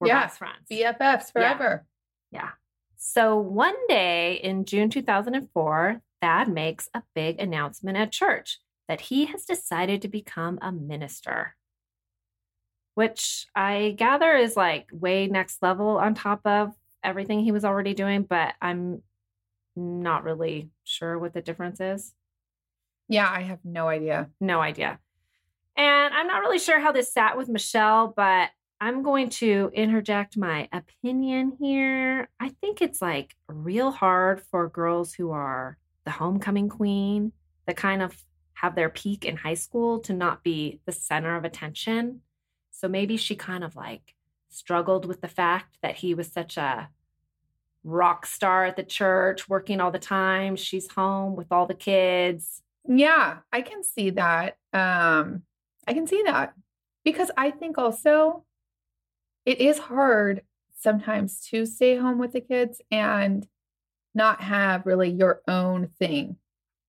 [0.00, 0.68] were Yeah, best friends.
[0.70, 1.86] BFFs forever.
[2.30, 2.50] Yeah.
[2.96, 9.26] So one day in June 2004, Thad makes a big announcement at church that he
[9.26, 11.56] has decided to become a minister,
[12.94, 17.94] which I gather is like way next level on top of everything he was already
[17.94, 19.02] doing, but I'm
[19.76, 22.14] not really sure what the difference is.
[23.08, 24.30] Yeah, I have no idea.
[24.40, 24.98] No idea.
[25.76, 30.36] And I'm not really sure how this sat with Michelle, but I'm going to interject
[30.36, 32.28] my opinion here.
[32.38, 37.32] I think it's like real hard for girls who are the homecoming queen
[37.66, 38.16] the kind of
[38.64, 42.22] have their peak in high school to not be the center of attention.
[42.70, 44.14] So maybe she kind of like
[44.48, 46.88] struggled with the fact that he was such a
[47.84, 50.56] rock star at the church, working all the time.
[50.56, 52.62] She's home with all the kids.
[52.88, 54.56] Yeah, I can see that.
[54.72, 55.42] Um,
[55.86, 56.54] I can see that
[57.04, 58.44] because I think also
[59.44, 60.40] it is hard
[60.80, 63.46] sometimes to stay home with the kids and
[64.14, 66.36] not have really your own thing.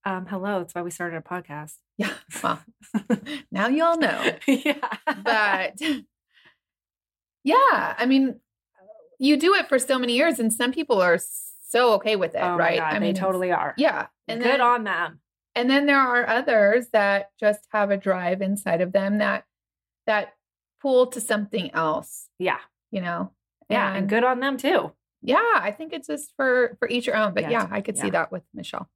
[0.05, 1.73] Um, hello, that's why we started a podcast.
[1.97, 2.13] Yeah.
[2.43, 2.61] Well,
[3.51, 4.31] now you all know.
[4.47, 4.77] yeah.
[5.23, 5.79] But
[7.43, 8.39] yeah, I mean,
[9.19, 11.17] you do it for so many years, and some people are
[11.67, 12.79] so okay with it, oh right?
[12.79, 13.73] God, I they mean, totally are.
[13.77, 14.07] Yeah.
[14.27, 15.19] And Good then, on them.
[15.55, 19.45] and then there are others that just have a drive inside of them that
[20.07, 20.33] that
[20.81, 22.59] pull to something else, Yeah.
[22.91, 23.31] you know.
[23.69, 23.93] Yeah.
[23.95, 24.91] And, good on them too.
[25.23, 27.33] Yeah, I think it's just for for each your own.
[27.33, 28.03] But Yeah, yeah, I could yeah.
[28.03, 28.87] see that with Michelle.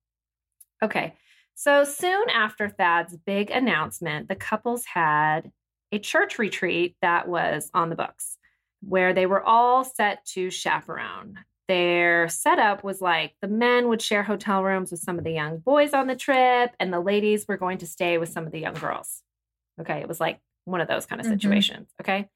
[0.83, 1.13] Okay.
[1.55, 5.51] So soon after Thad's big announcement, the couples had
[5.91, 8.37] a church retreat that was on the books
[8.81, 11.35] where they were all set to chaperone.
[11.67, 15.57] Their setup was like the men would share hotel rooms with some of the young
[15.57, 18.59] boys on the trip, and the ladies were going to stay with some of the
[18.59, 19.21] young girls.
[19.81, 19.99] Okay.
[19.99, 21.31] It was like one of those kind of Mhm.
[21.31, 21.89] situations.
[22.01, 22.29] Okay.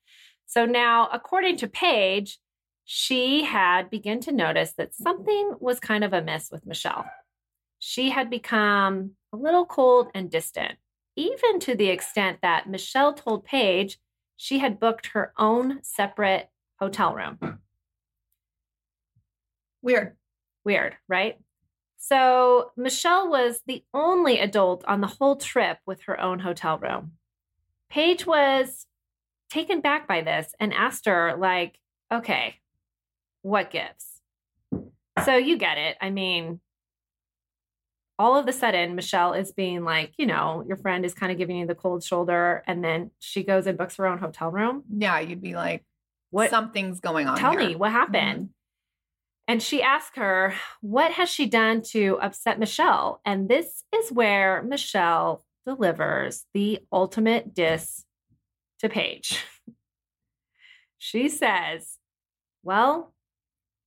[0.46, 2.40] So now, according to Paige,
[2.84, 7.10] she had begun to notice that something was kind of amiss with Michelle.
[7.86, 10.78] She had become a little cold and distant,
[11.18, 14.00] even to the extent that Michelle told Paige
[14.38, 17.60] she had booked her own separate hotel room.
[19.82, 20.16] Weird.
[20.64, 21.38] Weird, right?
[21.98, 27.12] So Michelle was the only adult on the whole trip with her own hotel room.
[27.90, 28.88] Paige was
[29.50, 32.56] taken back by this and asked her, like, okay,
[33.42, 34.22] what gives?
[35.26, 35.98] So you get it.
[36.00, 36.62] I mean,
[38.20, 41.38] all of a sudden, Michelle is being like, you know, your friend is kind of
[41.38, 44.84] giving you the cold shoulder, and then she goes and books her own hotel room.
[44.90, 45.84] Yeah, you'd be like,
[46.30, 46.50] What?
[46.50, 47.38] something's going on.
[47.38, 47.70] Tell here.
[47.70, 47.98] me what mm-hmm.
[47.98, 48.50] happened.
[49.48, 53.20] And she asks her, What has she done to upset Michelle?
[53.26, 58.06] And this is where Michelle delivers the ultimate diss
[58.80, 59.44] to Paige.
[61.06, 61.98] She says,
[62.64, 63.14] Well,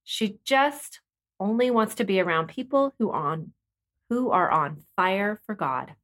[0.04, 1.00] she just
[1.40, 3.54] only wants to be around people who on
[4.10, 5.94] who are on fire for God.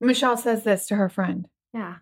[0.00, 1.96] Michelle says this to her friend, Yeah.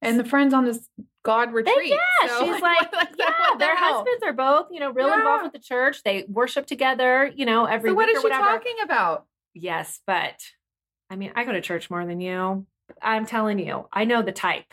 [0.00, 0.88] and the friend's on this
[1.24, 1.90] God They- retreat.
[1.90, 3.94] yeah, so, she's like, the- yeah, the their hell?
[3.98, 5.18] husbands are both, you know, real Yeah.
[5.18, 6.02] involved with the church.
[6.04, 8.44] They worship together, you know, every So what is she whatever.
[8.46, 9.26] talking about?
[9.54, 10.40] Yes, but
[11.10, 12.66] I mean, I go to church more than you.
[13.02, 14.72] I'm telling you, I know the type.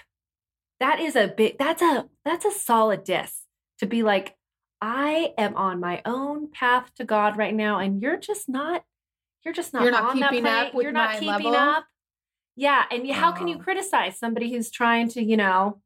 [0.79, 3.45] That is a big that's a that's a solid diss
[3.79, 4.35] to be like,
[4.85, 8.83] I am on my own path to God right now, and you're just not
[9.45, 11.55] you're just not You're not on that keeping up with You're not my keeping level?
[11.55, 11.85] up.
[12.57, 12.83] Yeah.
[12.91, 13.59] And how can you Oh.
[13.59, 15.81] criticize somebody who's trying to, you know,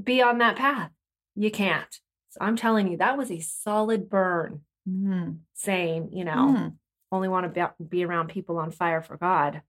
[0.00, 0.90] be on that path?
[1.34, 2.00] You can't.
[2.30, 5.38] So I'm telling you, that was a solid burn Mm.
[5.54, 6.76] saying, you know, Mm.
[7.10, 9.62] only want to be, be around people on fire for God.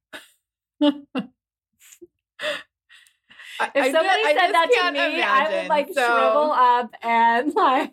[3.60, 7.54] I- If somebody I said that to me, I would like So- shrivel up and
[7.56, 7.92] like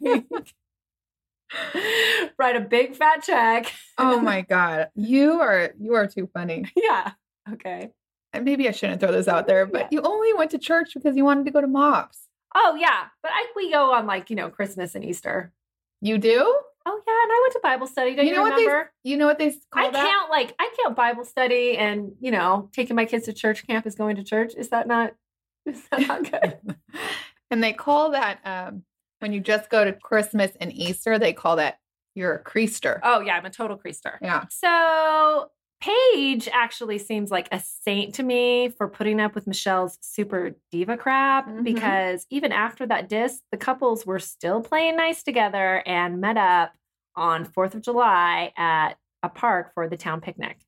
[2.38, 3.72] write a big fat check.
[3.98, 6.64] Oh my god, you are you are too funny.
[6.76, 7.12] yeah.
[7.52, 7.90] Okay.
[8.32, 9.88] And maybe I shouldn't throw this out there, but Yeah.
[9.90, 12.28] you only went to church because you wanted to go to MOPS.
[12.54, 15.52] Oh yeah, but I, we go on like you know Christmas and Easter.
[16.00, 16.38] You do?
[16.86, 18.14] Oh yeah, and I went to Bible study.
[18.14, 19.10] Don't You you, know what they?
[19.10, 20.04] You know what they call I that?
[20.06, 23.86] can't like I can't Bible study and you know taking my kids to church camp
[23.86, 24.54] is going to church.
[24.56, 25.14] Is that not?
[25.66, 26.76] Is that not good?
[27.50, 28.82] and they call that um,
[29.20, 31.78] when you just go to Christmas and Easter, they call that
[32.14, 32.98] you're a creaster.
[33.02, 34.18] oh yeah, I'm a total creaster.
[34.20, 34.44] Yeah.
[34.50, 40.50] So Paige actually seems like a saint to me for putting up with Michelle's super
[40.70, 41.64] diva crap Mhm.
[41.64, 46.72] because even after that diss, the couples were still playing nice together and met up
[47.16, 50.58] on 4th of July at a park for the town picnic.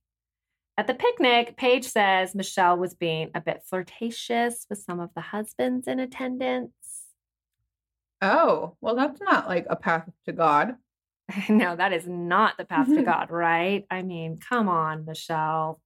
[0.79, 5.21] At the picnic, Paige says Michelle was being a bit flirtatious with some of the
[5.21, 6.73] husbands in attendance.
[8.23, 10.77] Oh, well, that's not like a path to God.
[11.49, 13.85] no, that is not the path to God, right?
[13.91, 15.81] I mean, come on, Michelle.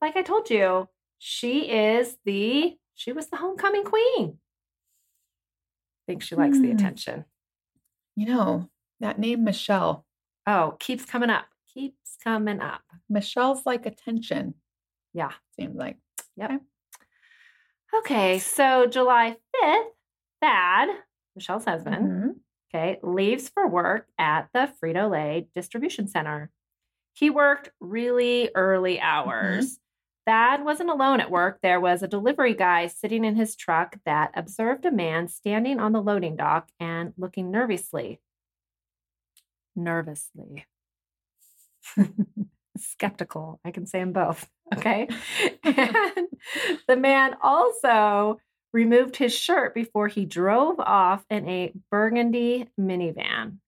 [0.00, 4.38] Like I told you, she is the she was the homecoming queen.
[4.38, 6.76] I Think she likes the Hmm.
[6.76, 7.24] attention.
[8.16, 10.04] You know, that name Michelle.
[10.46, 11.46] Oh, keeps coming up.
[11.74, 12.82] Keeps coming up.
[13.08, 14.54] Michelle's like attention,
[15.12, 15.32] Yeah.
[15.58, 15.98] seems like.
[16.36, 16.62] Yep.
[17.94, 19.92] Okay, so July 5th,
[20.40, 20.88] Thad,
[21.34, 22.40] Michelle's husband, Mhm.
[22.74, 26.50] okay, leaves for work at the Frito Lay distribution center.
[27.14, 29.78] He worked really early hours.
[30.24, 31.60] Thad wasn't alone at work.
[31.62, 35.92] There was a delivery guy sitting in his truck that observed a man standing on
[35.92, 38.20] the loading dock and looking nervously.
[39.74, 40.66] Nervously.
[42.78, 43.60] Skeptical.
[43.64, 44.48] I can say them both.
[44.74, 45.06] Okay.
[45.64, 46.28] and
[46.88, 48.38] the man also
[48.72, 53.58] removed his shirt before he drove off in a burgundy minivan.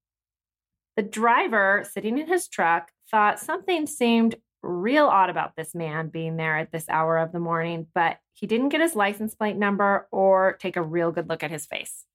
[0.96, 6.36] The driver, sitting in his truck, thought something seemed real odd about this man being
[6.36, 10.08] there at this hour of the morning, but he didn't get his license plate number
[10.10, 12.06] or take a real good look at his face.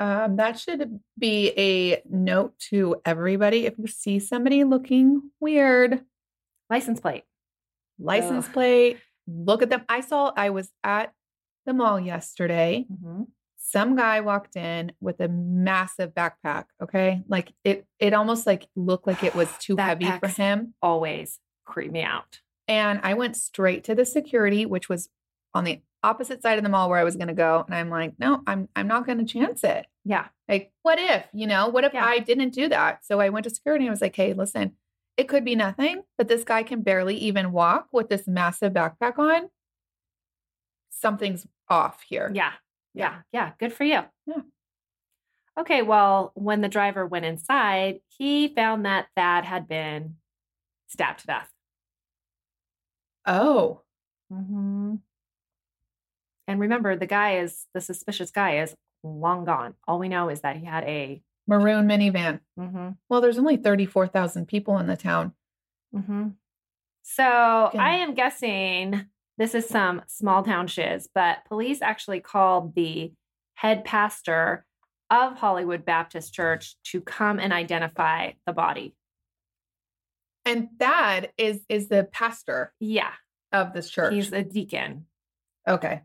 [0.00, 3.66] Um, that should be a note to everybody.
[3.66, 6.00] If you see somebody looking weird,
[6.70, 7.24] License plate.
[7.98, 8.52] license Ugh.
[8.54, 9.82] plate, look at them.
[9.88, 11.12] I saw, I was at
[11.66, 12.86] the mall yesterday.
[12.90, 13.26] Mhm.
[13.58, 16.64] Some guy walked in with a massive backpack.
[16.82, 17.22] Okay.
[17.28, 20.74] Like it, it almost like looked like it was too heavy for him.
[20.80, 22.40] Always creep me out.
[22.66, 25.08] And I went straight to the security, which was
[25.54, 27.62] on the opposite side of the mall where I was going to go.
[27.66, 29.86] And I'm like, no, I'm, I'm not going to chance it.
[30.04, 30.28] Yeah.
[30.48, 32.04] Like, what if, you know, what if Yeah.
[32.04, 33.04] I didn't do that?
[33.04, 34.72] So I went to security and I was like, hey, listen,
[35.16, 39.18] it could be nothing, but this guy can barely even walk with this massive backpack
[39.18, 39.50] on.
[40.90, 42.30] Something's off here.
[42.34, 42.52] Yeah.
[42.94, 43.16] Yeah.
[43.32, 43.52] Yeah.
[43.58, 44.00] Good for you.
[44.26, 44.40] Yeah.
[45.58, 45.82] Okay.
[45.82, 50.16] Well, when the driver went inside, he found that Thad had been
[50.88, 51.50] stabbed to death.
[53.26, 53.82] Oh,
[54.32, 54.94] Mm-hmm.
[56.50, 59.74] And remember, the guy is the suspicious guy is long gone.
[59.86, 61.22] All we know is that he had a.
[61.46, 62.40] Maroon minivan.
[62.58, 65.32] mhm, Well, there's only 34,000 people in the town.
[65.94, 66.34] mhm.
[67.02, 69.06] So I am guessing
[69.38, 73.12] this is some small town shiz, but police actually called the
[73.54, 74.66] head pastor
[75.08, 78.96] of Hollywood Baptist Church to come and identify the body.
[80.44, 83.12] And dad is is the pastor Yeah,
[83.52, 84.14] of this church.
[84.14, 85.06] he's a deacon.
[85.68, 86.02] okay.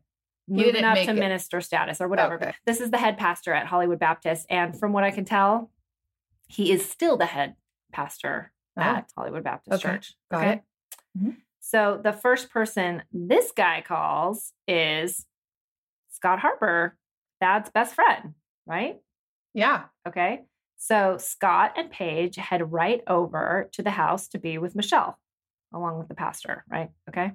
[0.47, 1.13] Moving up to it.
[1.13, 2.36] minister status or whatever.
[2.36, 2.53] Okay.
[2.65, 4.45] This is the head pastor at Hollywood Baptist.
[4.49, 5.71] And from what I can tell,
[6.47, 7.55] he is still the head
[7.91, 9.95] pastor Oh, at Hollywood Baptist Okay.
[9.95, 10.13] Church.
[10.29, 10.62] got it.
[11.17, 11.38] Mhm.
[11.62, 15.25] So the first person this guy calls is
[16.10, 16.97] Scott Harper,
[17.39, 18.99] Thad's best friend, right?
[19.53, 19.86] Yeah.
[20.08, 20.43] Okay.
[20.77, 25.17] So Scott and Paige head right over to the house to be with Michelle,
[25.73, 26.91] along with the pastor, right?
[27.10, 27.31] Okay.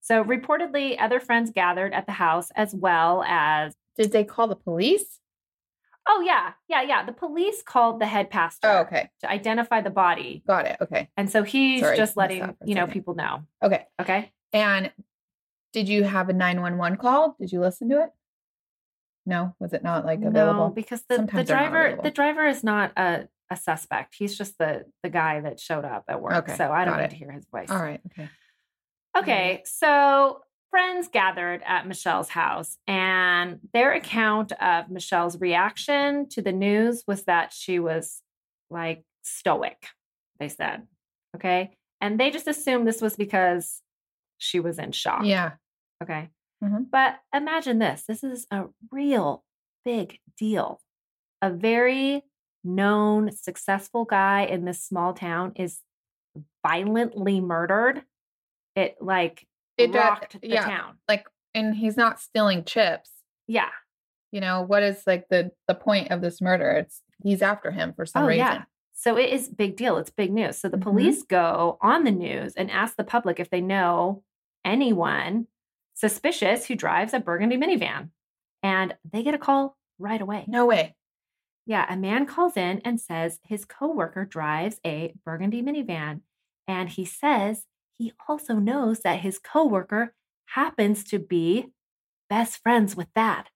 [0.00, 4.56] So reportedly, other friends gathered at the house as well as, Did they call the
[4.56, 5.20] police?
[6.10, 7.04] oh, yeah, yeah, yeah.
[7.04, 9.10] The police called the head pastor Oh, okay.
[9.20, 10.42] to identify the body.
[10.46, 10.78] Got it.
[10.80, 11.10] Okay.
[11.18, 13.42] And so he's Sorry, just letting, that for a you know, people know.
[13.62, 13.86] Okay.
[14.00, 14.32] Okay.
[14.54, 14.90] And
[15.74, 17.36] did you have a 911 call?
[17.38, 18.10] Did you listen to it?
[19.26, 20.68] No, was it not like available?
[20.68, 24.14] No, because the, the Sometimes driver, the driver is not a, a suspect.
[24.18, 26.32] He's just the the guy that showed up at work.
[26.32, 27.10] Okay, So I don't need it.
[27.10, 27.68] to hear his voice.
[27.70, 28.00] All right.
[28.12, 28.30] Okay.
[29.18, 36.52] Okay, so friends gathered at Michelle's house, and their account of Michelle's reaction to the
[36.52, 38.22] news was that she was
[38.70, 39.86] like stoic,
[40.38, 40.86] they said.
[41.36, 41.72] Okay.
[42.00, 43.82] And they just assumed this was because
[44.38, 45.22] she was in shock.
[45.24, 45.52] Yeah.
[46.02, 46.28] Okay.
[46.62, 46.90] Mhm.
[46.90, 49.44] But imagine this this is a real
[49.84, 50.80] big deal.
[51.42, 52.24] A very
[52.64, 55.80] known, successful guy in this small town is
[56.64, 58.04] violently murdered.
[58.78, 60.64] It like It does- rocked the yeah.
[60.64, 60.98] town.
[61.08, 63.10] Like, and he's not stealing chips.
[63.46, 63.70] Yeah.
[64.32, 66.70] You know, what is like the the point of this murder?
[66.72, 68.38] It's he's after him for some oh, reason.
[68.46, 68.62] yeah.
[68.92, 69.96] So it is big deal.
[69.96, 70.58] It's big news.
[70.58, 70.82] So the Mhm.
[70.82, 74.22] police go on the news and ask the public if they know
[74.64, 75.46] anyone
[75.94, 78.10] suspicious who drives a burgundy minivan.
[78.62, 80.44] And they get a call right away.
[80.46, 80.94] No way.
[81.66, 86.20] Yeah, a man calls in and says his coworker drives a burgundy minivan.
[86.66, 87.64] And he says
[87.98, 90.14] he also knows that his coworker
[90.46, 91.72] happens to be
[92.30, 93.50] best friends with Thad.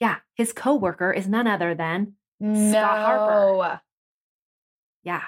[0.00, 2.70] Yeah, his coworker is none other than no.
[2.70, 3.80] Scott Harper.
[5.02, 5.22] yeah.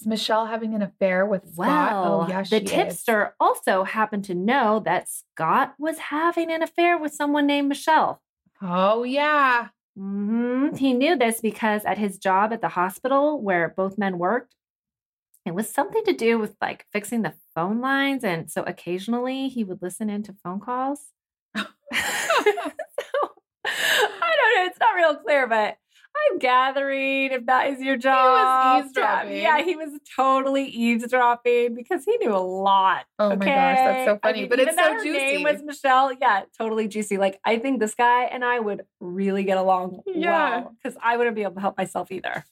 [0.00, 1.58] Is Michelle having an affair with Scott?
[1.92, 2.70] Well, oh, yeah, the she is.
[2.70, 8.22] tipster also happened to know that Scott was having an affair with someone named Michelle.
[8.62, 9.68] Oh, yeah.
[9.96, 14.54] hmm He knew this because at his job at the hospital where both men worked,
[15.46, 18.24] it was something to do with like fixing the phone lines.
[18.24, 21.00] And so occasionally he would listen into phone calls.
[21.56, 21.64] so,
[23.66, 24.66] I don't know.
[24.66, 25.76] It's not real clear, but
[26.32, 28.84] I'm gathering if that is your job.
[28.84, 29.36] eavesdropping.
[29.38, 33.04] Yeah, he was totally eavesdropping because he knew a lot.
[33.18, 34.20] Oh my gosh, that's so okay?
[34.22, 34.40] I funny.
[34.40, 35.18] mean, but even it's so her juicy.
[35.18, 36.12] name was Michelle.
[36.12, 37.16] Yeah, totally juicy.
[37.16, 40.60] Like I think this guy and I would really get along Yeah.
[40.60, 42.44] well because I wouldn't be able to help myself either.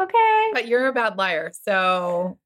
[0.00, 0.50] Okay.
[0.52, 2.38] but you're a bad liar, so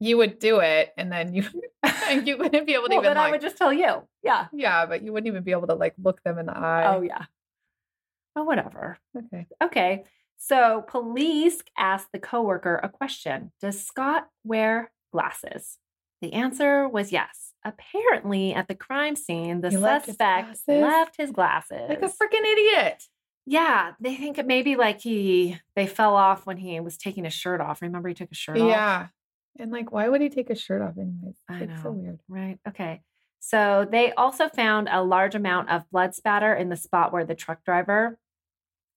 [0.00, 1.44] you would do it, and then you
[1.82, 4.02] and you wouldn't be able to well, even then I would just tell you.
[4.22, 4.46] Yeah.
[4.52, 6.96] yeah, but you wouldn't even be able to like look them in the oh, eye.
[6.96, 7.24] Oh yeah.
[8.36, 8.98] Oh whatever.
[9.16, 9.46] okay.
[9.62, 10.04] Okay.
[10.36, 13.50] So police asked the coworker a question.
[13.60, 15.78] Does Scott wear glasses?
[16.20, 17.52] The answer was yes.
[17.64, 21.88] Apparently, at the crime scene, the He left his suspect left his glasses.
[21.88, 23.04] Like a freaking idiot.
[23.48, 27.32] Yeah, they think it maybe like he they fell off when he was taking his
[27.32, 27.80] shirt off.
[27.80, 28.68] Remember he took his shirt off?
[28.68, 29.06] Yeah.
[29.58, 31.36] And like, why would he take his shirt off anyways?
[31.48, 32.20] I It's so weird.
[32.28, 32.58] Right.
[32.68, 33.00] Okay.
[33.40, 37.34] So they also found a large amount of blood spatter in the spot where the
[37.34, 38.18] truck driver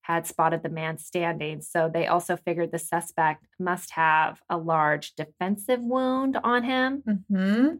[0.01, 1.61] had spotted the man standing.
[1.61, 7.03] So they also figured the suspect must have a large defensive wound on him.
[7.07, 7.75] Mm-hmm.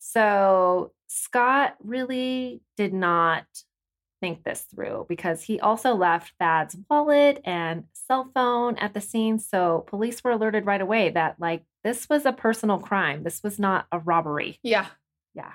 [0.00, 3.44] So Scott really did not
[4.20, 9.38] think this through because he also left Thad's wallet and cell phone at the scene.
[9.38, 13.22] So police were alerted right away that, like, this was a personal crime.
[13.22, 14.58] This was not a robbery.
[14.62, 14.86] Yeah.
[15.34, 15.52] Yeah.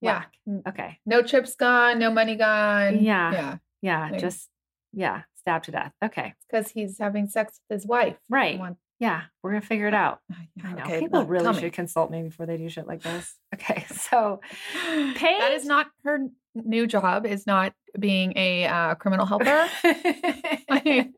[0.00, 0.24] Yeah.
[0.48, 0.98] N- Okay.
[1.06, 2.98] No chips gone, no money gone.
[3.00, 3.32] Yeah.
[3.32, 3.56] Yeah.
[3.82, 4.08] Yeah.
[4.12, 4.48] Like- Just,
[4.92, 5.92] yeah, stabbed to death.
[6.02, 6.34] Okay.
[6.48, 8.16] Because he's having sex with his wife.
[8.30, 8.58] Right.
[8.98, 9.22] Yeah.
[9.42, 10.20] We're going to figure it out.
[10.32, 10.82] Ah, I know.
[10.84, 11.60] okay, People look, really me.
[11.60, 13.34] should consult me before they do shit like this.
[13.54, 13.84] Okay.
[13.94, 14.40] So,
[14.74, 16.18] that Paige- is not her
[16.54, 17.26] new job.
[17.26, 19.68] Is not being a uh, criminal helper.
[20.68, 21.10] Like,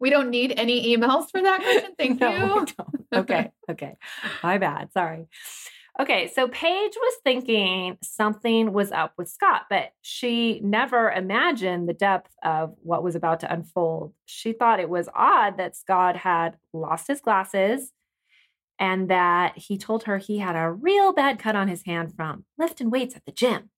[0.00, 1.92] we don't need any emails for that question.
[1.98, 2.66] Thank No, you.
[3.12, 3.50] Okay.
[3.70, 3.96] Okay.
[4.42, 4.92] My bad.
[4.92, 5.26] Sorry.
[5.98, 11.92] Okay, so Paige was thinking something was up with Scott, but she never imagined the
[11.94, 14.12] depth of what was about to unfold.
[14.26, 17.92] She thought it was odd that Scott had lost his glasses
[18.78, 22.44] and that he told her he had a real bad cut on his hand from
[22.58, 23.70] lifting weights at the gym.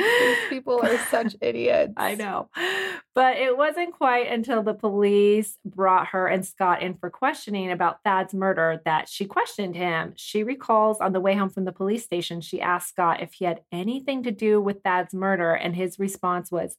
[0.00, 1.92] These people are such idiots.
[1.96, 2.48] I know.
[3.14, 8.02] But it wasn't quite until the police brought her and Scott in for questioning about
[8.04, 10.14] Thad's murder that she questioned him.
[10.16, 13.44] She recalls on the way home from the police station, she asked Scott if he
[13.44, 15.52] had anything to do with Thad's murder.
[15.52, 16.76] And his response was,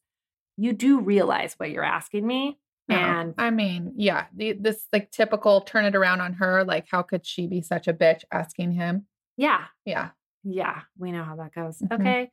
[0.57, 2.57] You do realize what you're asking me?
[2.88, 6.63] No, And I mean, yeah, the, this like typical turn it around on her.
[6.63, 9.05] Like, how could she be such a bitch asking him?
[9.38, 10.09] yeah, Yeah.
[10.43, 11.78] yeah, we know how that goes.
[11.80, 11.99] Mhm.
[11.99, 12.32] Okay.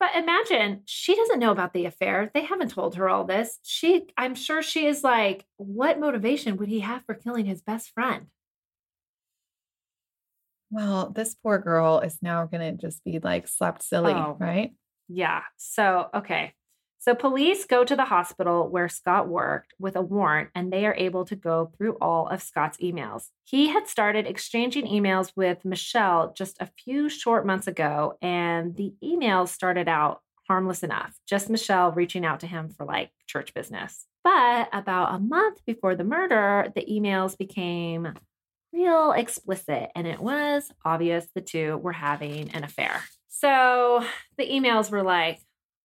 [0.00, 2.30] But imagine she doesn't know about the affair.
[2.32, 3.58] They haven't told her all this.
[3.64, 7.90] She, I'm sure she is like, what motivation would he have for killing his best
[7.90, 8.26] friend?
[10.70, 14.36] Well, this poor girl is now going to just be like slapped silly, Oh.
[14.38, 14.74] right?
[15.08, 15.42] Yeah.
[15.56, 16.52] So, okay.
[17.00, 20.94] So, police go to the hospital where Scott worked with a warrant and they are
[20.94, 23.28] able to go through all of Scott's emails.
[23.44, 28.94] He had started exchanging emails with Michelle just a few short months ago, and the
[29.02, 34.06] emails started out harmless enough, just Michelle reaching out to him for like church business.
[34.24, 38.14] But about a month before the murder, the emails became
[38.72, 43.02] real explicit, and it was obvious the two were having an affair.
[43.28, 44.04] So
[44.36, 45.38] the emails were like,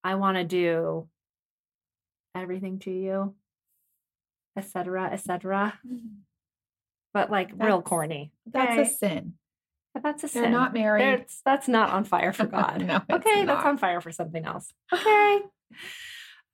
[0.04, 1.08] I want to do
[2.36, 3.36] everything to you,
[4.58, 5.80] etc., etc.
[7.14, 8.32] But like real corny.
[8.51, 8.82] That's Okay.
[8.82, 9.34] a sin.
[9.93, 10.51] But that's a They're sin.
[10.51, 11.20] not married.
[11.20, 12.84] That's, that's not on fire for God.
[12.86, 14.72] No, okay, that's on fire for something else.
[14.91, 15.39] Okay.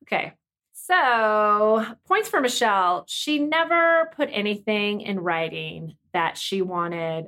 [0.04, 0.34] Okay.
[0.74, 3.04] So, points for Michelle.
[3.08, 7.26] She never put anything in writing that she wanted,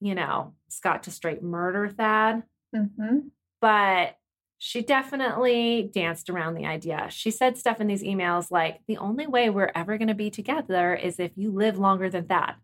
[0.00, 2.42] you know, Scott to straight murder Thad,
[2.74, 3.18] hmm
[3.60, 4.16] but
[4.64, 7.08] she definitely danced around the idea.
[7.10, 10.30] She said stuff in these emails like, the only way we're ever going to be
[10.30, 12.54] together is if you live longer than Thad.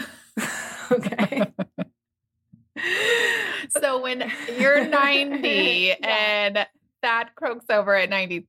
[0.90, 1.52] okay.
[3.68, 5.94] So when you're 90 Yeah.
[6.02, 6.66] and
[7.02, 8.48] Thad croaks over at 90,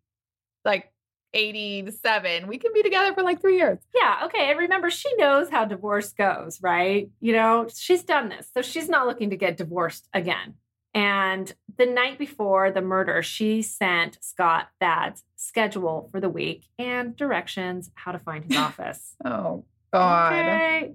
[0.66, 0.92] like
[1.34, 3.80] 87, we can be together for like three years.
[3.94, 4.50] Yeah, okay.
[4.50, 7.10] And remember, she knows how divorce goes, right?
[7.20, 8.50] You know, she's done this.
[8.54, 10.56] So she's not looking to get divorced again.
[10.94, 17.16] And the night before the murder, she sent Scott Thad's schedule for the week and
[17.16, 19.16] directions how to find his office.
[19.26, 20.34] Oh, God.
[20.34, 20.94] Okay.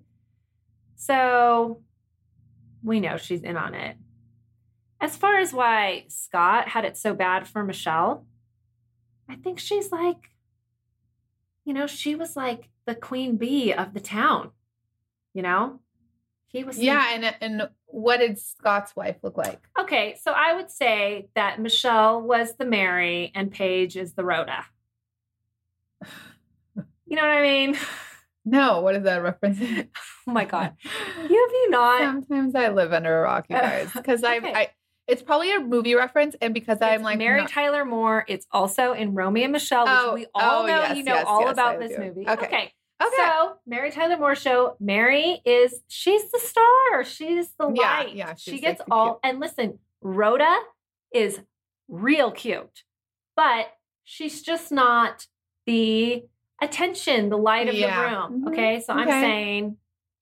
[0.94, 1.82] So
[2.82, 3.96] we know she's in on it.
[5.00, 8.26] As far as why Scott had it so bad for Michelle,
[9.28, 10.30] I think she's like,
[11.64, 14.50] you know, she was like the queen bee of the town.
[15.34, 15.80] You know,
[16.48, 16.78] he was.
[16.78, 17.04] Yeah.
[17.12, 19.60] And, and what did Scott's wife look like?
[19.78, 24.64] Okay, so I would say that Michelle was the Mary and Paige is the Rhoda.
[27.06, 27.76] You know what I mean?
[28.50, 29.60] No, what is that reference?
[30.26, 30.72] Oh my God.
[30.82, 32.00] You have you not?
[32.00, 34.52] Sometimes I live under a rock, you uh, guys, because I, Okay.
[34.54, 34.68] I,
[35.06, 38.24] it's probably a movie reference, and because I'm like Mary not- Tyler Moore.
[38.26, 41.14] It's also in Romy and Michele, which Oh, we all oh, know yes, you know
[41.14, 42.02] yes, all yes, about I this do.
[42.04, 42.28] movie.
[42.28, 42.46] Okay.
[42.46, 42.72] okay.
[43.02, 43.14] Okay.
[43.16, 44.76] So Mary Tyler Moore show.
[44.80, 47.04] Mary is she's the star.
[47.04, 48.14] She's the light.
[48.14, 49.20] yeah, she she's, gets like, all cute.
[49.24, 50.58] and listen, Rhoda
[51.14, 51.40] is
[51.88, 52.82] real cute,
[53.36, 53.68] but
[54.04, 55.26] she's just not
[55.66, 56.24] the
[56.60, 57.96] attention, the light of Yeah.
[58.10, 58.44] the room.
[58.44, 58.48] Mhm.
[58.52, 58.80] Okay.
[58.80, 59.76] So I'm saying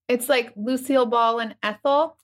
[0.09, 2.17] it's like Lucille Ball and Ethel.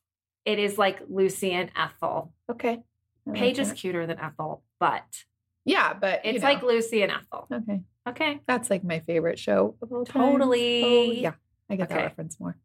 [0.44, 2.32] it is like Lucy and Ethel.
[2.50, 2.82] Okay.
[3.26, 5.24] I like Paige is cuter than Ethel, but
[5.64, 6.48] Yeah, but you it's know.
[6.48, 7.46] like Lucy and Ethel.
[7.50, 7.80] okay.
[8.08, 8.40] Okay.
[8.46, 10.22] That's like my favorite show of all time.
[10.22, 10.84] Oh, totally.
[10.84, 11.32] Oh, yeah,
[11.70, 12.56] I get that reference more.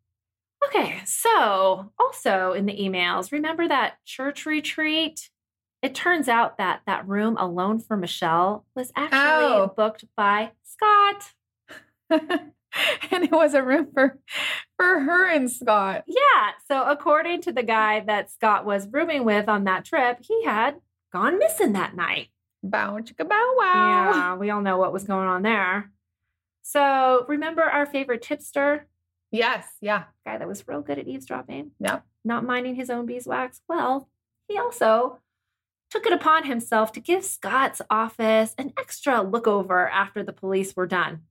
[0.67, 5.29] Okay, so also in the emails, remember that church retreat?
[5.83, 9.73] It turns out that that room alone for Michelle was actually Oh.
[9.77, 11.31] booked by Scott.
[12.09, 14.17] and it was a room for
[14.75, 16.03] for her and Scott.
[16.07, 20.43] Yeah, so according to the guy that Scott was rooming with on that trip, he
[20.43, 20.77] had
[21.13, 22.27] gone missing that night.
[22.63, 24.11] Bow chicka bow wow.
[24.13, 25.91] Yeah, we all know what was going on there.
[26.63, 28.87] So remember our favorite tipster,
[29.31, 30.05] Yes, yeah.
[30.25, 31.71] guy that was real good at eavesdropping?
[31.79, 32.05] Yep.
[32.23, 33.61] not minding his own beeswax.
[33.67, 34.09] Well,
[34.47, 35.19] he also
[35.89, 40.75] took it upon himself to give Scott's office an extra look over after the police
[40.75, 41.21] were done.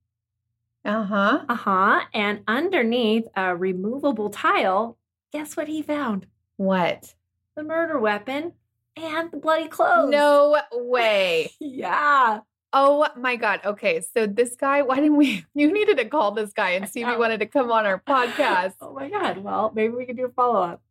[0.85, 1.43] Uh-huh.
[1.49, 2.01] Uh huh.
[2.13, 4.97] And underneath a removable tile,
[5.33, 6.27] guess what he found?
[6.55, 7.13] What?
[7.55, 8.53] The murder weapon
[8.97, 10.09] and the bloody clothes.
[10.11, 11.51] No way.
[11.59, 12.39] Yeah.
[12.73, 13.61] Oh my God.
[13.63, 14.01] Okay.
[14.01, 15.45] So this guy, why didn't we?
[15.55, 18.01] You needed to call this guy and see if he wanted to come on our
[18.05, 18.73] podcast.
[18.81, 19.37] Oh my God.
[19.37, 20.81] Well, maybe we can do a follow up.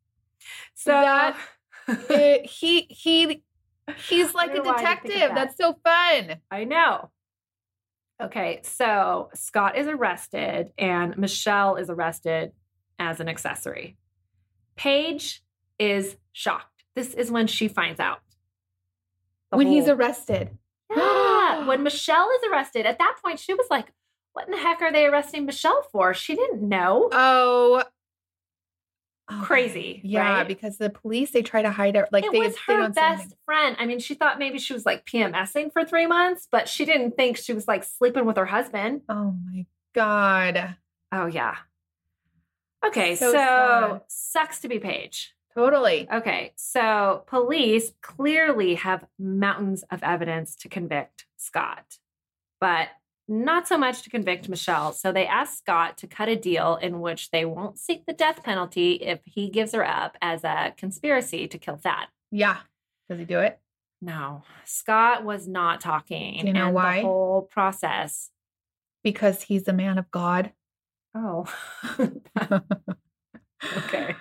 [0.75, 1.37] So That-
[2.11, 3.45] Eh, he he
[4.09, 5.29] he's like a don't know why I didn't think of detective.
[5.29, 5.35] that.
[5.35, 6.41] That's so fun.
[6.51, 7.11] I know.
[8.21, 12.51] Okay, so Scott is arrested and Michelle is arrested
[12.99, 13.97] as an accessory.
[14.75, 15.43] Paige
[15.79, 16.76] is shocked.
[16.97, 18.21] This is when she finds out.
[19.53, 20.51] the when he's arrested.
[20.97, 23.93] Yeah, when Michelle is arrested, at that point she was like,
[24.33, 27.09] "What in the heck are they arresting Michelle for?" She didn't know.
[27.13, 27.85] Oh.
[29.31, 29.45] Okay.
[29.45, 30.49] Crazy, Yeah, right?
[30.49, 32.07] because the police they try to hide it.
[32.13, 33.75] Like it they, was her don't best friend.
[33.79, 37.17] I mean, she thought maybe she was like PMSing for three months, but she didn't
[37.17, 39.03] think she was like sleeping with her husband.
[39.09, 40.77] Oh my god.
[41.13, 41.57] Oh yeah.
[42.85, 45.35] Okay, So so, sucks to be Paige.
[45.57, 46.07] Totally.
[46.13, 51.97] Okay, so police clearly have mountains of evidence to convict Scott,
[52.61, 52.89] but
[53.27, 54.93] not so much to convict Michelle.
[54.93, 58.43] So they ask Scott to cut a deal in which they won't seek the death
[58.45, 62.09] penalty if he gives her up as a conspiracy to kill Thad.
[62.31, 62.59] Yeah.
[63.09, 63.59] Does he do it?
[64.03, 66.41] No, Scott was not talking.
[66.41, 66.97] Do you know why?
[66.97, 68.31] The whole process.
[69.03, 70.53] Because he's a man of God.
[71.15, 71.47] Oh.
[73.79, 74.17] okay.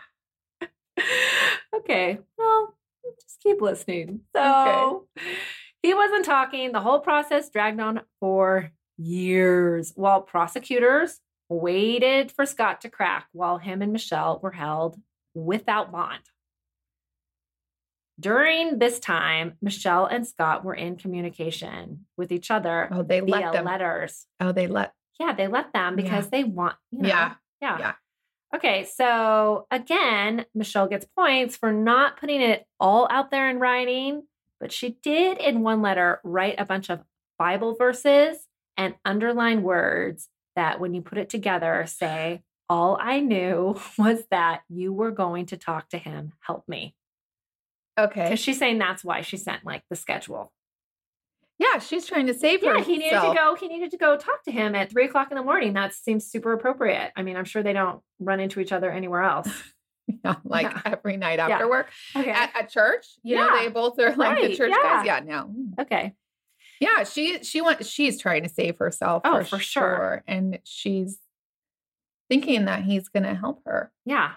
[1.75, 2.19] Okay.
[2.37, 2.75] Well,
[3.21, 4.21] just keep listening.
[4.35, 5.07] So
[5.83, 6.71] he wasn't talking.
[6.71, 13.57] The whole process dragged on for years while prosecutors waited for Scott to crack while
[13.57, 14.99] him and Michelle were held
[15.33, 16.21] without bond.
[18.19, 23.29] During this time, Michelle and Scott were in communication with each other Oh, they via
[23.29, 23.65] let them.
[23.65, 24.25] letters.
[24.39, 24.93] Oh, they let.
[25.19, 26.03] Yeah, they let them Yeah.
[26.03, 27.09] because they want, you know.
[27.09, 27.33] Yeah.
[27.61, 27.77] Yeah.
[27.79, 27.93] Yeah.
[28.53, 34.23] Okay, so again, Michelle gets points for not putting it all out there in writing,
[34.59, 37.01] but she did in one letter write a bunch of
[37.37, 38.37] Bible verses
[38.77, 44.61] and underline words that when you put it together say, All I knew was that
[44.69, 46.33] you were going to talk to him.
[46.39, 46.95] Help me.
[47.97, 48.23] Okay.
[48.23, 50.51] Because she's saying that's why she sent like the schedule.
[51.57, 52.79] Yeah, she's trying to save Yeah, her.
[52.83, 53.55] he needed to go.
[53.55, 55.73] He needed to go talk to him at three o'clock in the morning.
[55.73, 57.11] That seems super appropriate.
[57.15, 59.49] I mean, I'm sure they don't run into each other anywhere else.
[60.23, 60.81] Yeah, like Yeah.
[60.85, 61.47] every night Yeah.
[61.49, 62.29] after work Okay.
[62.29, 63.07] at, at church.
[63.23, 64.83] You know, they both are like the church yeah.
[64.83, 65.05] guys.
[65.05, 65.55] Yeah, no.
[65.81, 66.13] okay.
[66.79, 67.83] Yeah, she she went.
[67.87, 69.23] She's trying to save herself.
[69.25, 70.23] Oh, for, for sure.
[70.27, 71.17] and she's
[72.29, 73.91] thinking that he's going to help her.
[74.05, 74.33] Yeah.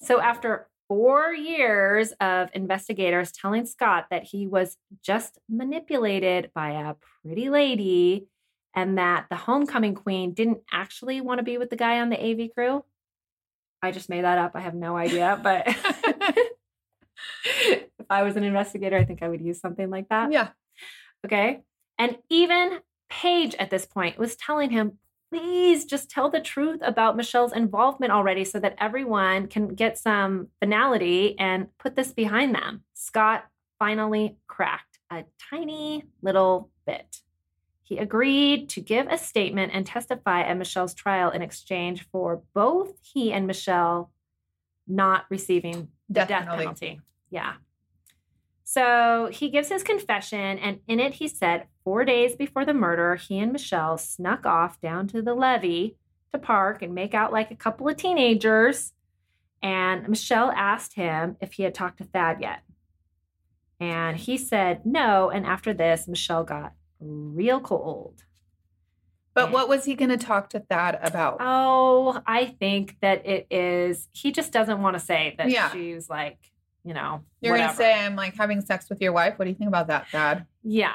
[0.00, 6.94] So after four years of investigators telling Scott that he was just manipulated by a
[7.22, 8.26] pretty lady
[8.74, 12.20] and that the homecoming queen didn't actually want to be with the guy on the
[12.20, 12.84] AV crew.
[13.82, 14.52] I just made that up.
[14.54, 15.64] I have no idea, but
[17.44, 20.32] if I was an investigator, I think I would use something like that.
[20.32, 20.48] Yeah,
[21.24, 21.62] Okay.
[21.98, 24.98] And even Paige at this point was telling him,
[25.34, 30.48] please just tell the truth about Michelle's involvement already so that everyone can get some
[30.60, 32.82] finality and put this behind them.
[32.94, 33.44] Scott
[33.78, 37.18] finally cracked a tiny little bit.
[37.82, 42.92] He agreed to give a statement and testify at Michelle's trial in exchange for both
[43.02, 44.12] he and Michelle
[44.86, 46.62] not receiving the Death death, penalty.
[46.62, 47.00] penalty.
[47.30, 47.54] Yeah.
[48.74, 53.14] So he gives his confession, and in it, he said four days before the murder,
[53.14, 55.94] he and Michelle snuck off down to the levee
[56.32, 58.92] to park and make out like a couple of teenagers.
[59.62, 62.64] And Michelle asked him if he had talked to Thad yet.
[63.78, 65.30] And he said no.
[65.30, 68.24] And after this, Michelle got real cold.
[69.34, 71.36] but what was he going to talk to Thad about?
[71.38, 75.70] Oh, I think that it is, he just doesn't want to say that Yeah.
[75.70, 76.38] she was like,
[76.84, 79.38] you know, You're going to say I'm like having sex with your wife.
[79.38, 80.46] What do you think about that, Thad?
[80.62, 80.94] yeah.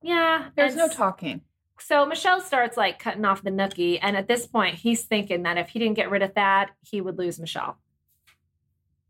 [0.00, 0.50] Yeah.
[0.56, 1.40] There's no talking.
[1.80, 3.98] So Michelle starts like cutting off the nookie.
[4.00, 7.00] And at this point, he's thinking Thad if he didn't get rid of that, he
[7.00, 7.78] would lose Michelle.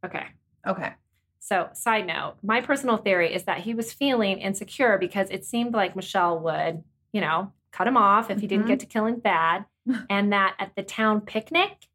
[0.04, 0.26] Okay.
[0.66, 0.92] Okay.
[1.40, 5.72] So, side note, my personal theory is that he was feeling insecure because it seemed
[5.72, 8.68] like Michelle would, you know, cut him off if he didn't Mhm.
[8.68, 9.64] get to killing Thad.
[10.10, 11.86] and that at the town picnic,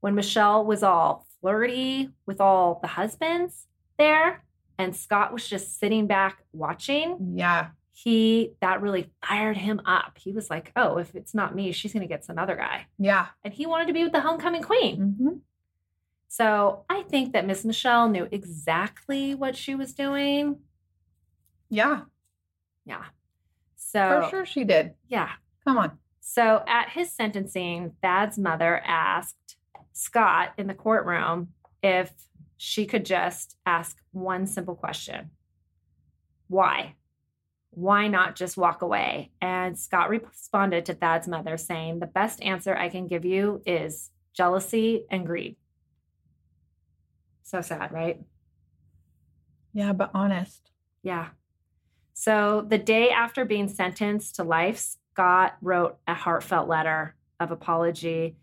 [0.00, 3.66] when Michelle was all flirty with all the husbands
[3.98, 4.44] there,
[4.78, 7.68] and Scott was just sitting back watching, Yeah.
[7.92, 10.16] he that really fired him up.
[10.18, 12.86] He was like, "Oh, if it's not me, she's going to get some other guy."
[12.98, 13.26] Yeah.
[13.44, 15.16] And he wanted to be with the homecoming queen.
[15.18, 15.38] hmm
[16.28, 20.60] So, I think that Miss Michelle knew exactly what she was doing.
[21.68, 22.02] Yeah.
[22.84, 23.04] Yeah.
[23.76, 24.94] So, For sure she did.
[25.08, 25.30] yeah.
[25.66, 25.98] Come on.
[26.20, 29.56] So, at his sentencing, Thad's mother asked
[29.92, 31.48] Scott in the courtroom
[31.82, 32.12] if
[32.56, 35.30] she could just ask one simple question.
[36.48, 36.96] Why?
[37.70, 39.30] Why not just walk away?
[39.40, 44.10] And Scott responded to Thad's mother saying, The best answer I can give you is
[44.34, 45.56] jealousy and greed.
[47.44, 48.20] So sad, right?
[49.72, 50.70] Yeah, but honest.
[51.02, 51.28] Yeah.
[52.12, 58.36] So the day after being sentenced to life, Scott wrote a heartfelt letter of apology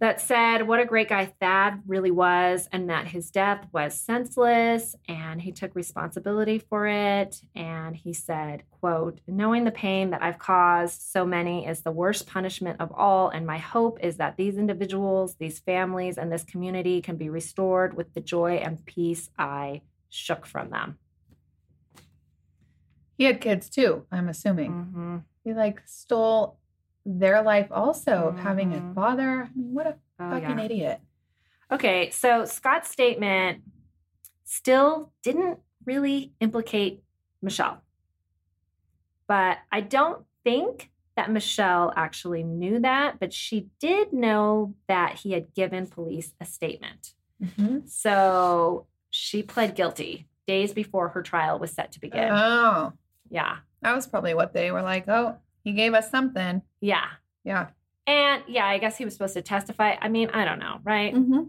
[0.00, 4.96] that said what a great guy Thad really was and that his death was senseless
[5.08, 10.38] and he took responsibility for it and he said quote knowing the pain that I've
[10.38, 14.58] caused so many is the worst punishment of all and my hope is that these
[14.58, 19.82] individuals these families and this community can be restored with the joy and peace I
[20.10, 20.98] shook from them
[23.16, 24.72] He had kids too, I'm assuming.
[24.72, 25.22] Mhm.
[25.44, 26.58] He like stole
[27.06, 28.94] their life also of having a Mhm.
[28.94, 29.44] father.
[29.44, 30.64] I mean, what a Oh, fucking yeah.
[30.64, 31.00] idiot.
[31.70, 33.62] Okay, so Scott's statement
[34.44, 37.02] still didn't really implicate
[37.42, 37.82] Michelle.
[39.26, 45.32] But I don't think that Michelle actually knew that, but she did know that he
[45.32, 47.14] had given police a statement.
[47.42, 47.88] Mhm.
[47.88, 52.30] So she pled guilty days before her trial was set to begin.
[52.32, 52.92] Oh,
[53.30, 53.58] yeah.
[53.80, 55.06] that was probably what they were like.
[55.08, 56.62] Oh, he gave us something.
[56.80, 57.06] Yeah.
[57.42, 57.68] Yeah.
[58.06, 59.96] And yeah, I guess he was supposed to testify.
[60.00, 61.14] I mean, I don't know, right?
[61.14, 61.44] Mm-hmm.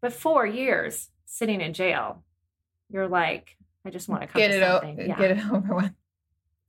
[0.00, 2.24] But four years sitting in jail,
[2.88, 4.98] you're like, I just want to come Get to it something.
[5.08, 5.18] Yeah.
[5.18, 5.92] Get it over with.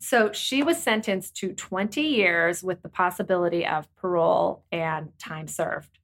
[0.01, 5.97] So she was sentenced to 20 years with the possibility of parole and time served.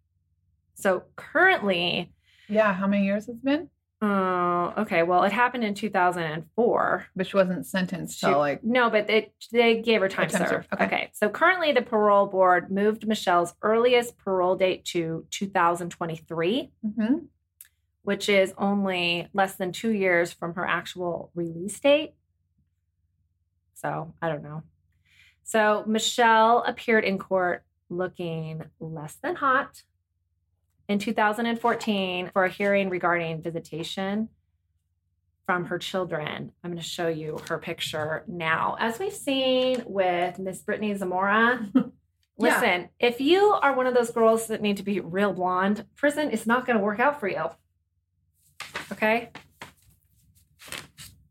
[0.76, 2.12] So currently,
[2.48, 2.74] Yeah.
[2.74, 3.70] How many years it's been?
[4.02, 7.06] Uh, okay, well, it happened in 2004.
[7.14, 8.64] Which wasn't sentenced She- till like.
[8.64, 10.68] no, but they they gave her time, time served.
[10.74, 10.86] okay.
[10.86, 11.10] Okay.
[11.14, 17.16] so currently the parole board moved Michelle's earliest parole date to 2023, hmm
[18.04, 22.14] which is only less than two years from her actual release date.
[23.74, 24.62] So I don't know.
[25.44, 29.82] So Michelle appeared in court looking less than hot
[30.88, 34.30] in 2014 for a hearing regarding visitation
[35.46, 36.52] from her children.
[36.64, 38.78] I'm going to show you her picture now.
[38.80, 41.70] As we've seen with Miss Brittany Zamora,
[42.38, 42.60] Yeah.
[42.60, 46.32] listen, if you are one of those girls that need to be real blonde, prison
[46.32, 47.46] is not going to work out for you.
[48.92, 49.30] Okay?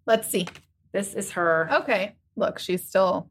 [0.07, 0.47] Let's see.
[0.93, 1.69] This is her.
[1.83, 2.15] Okay.
[2.37, 3.29] Look, she's still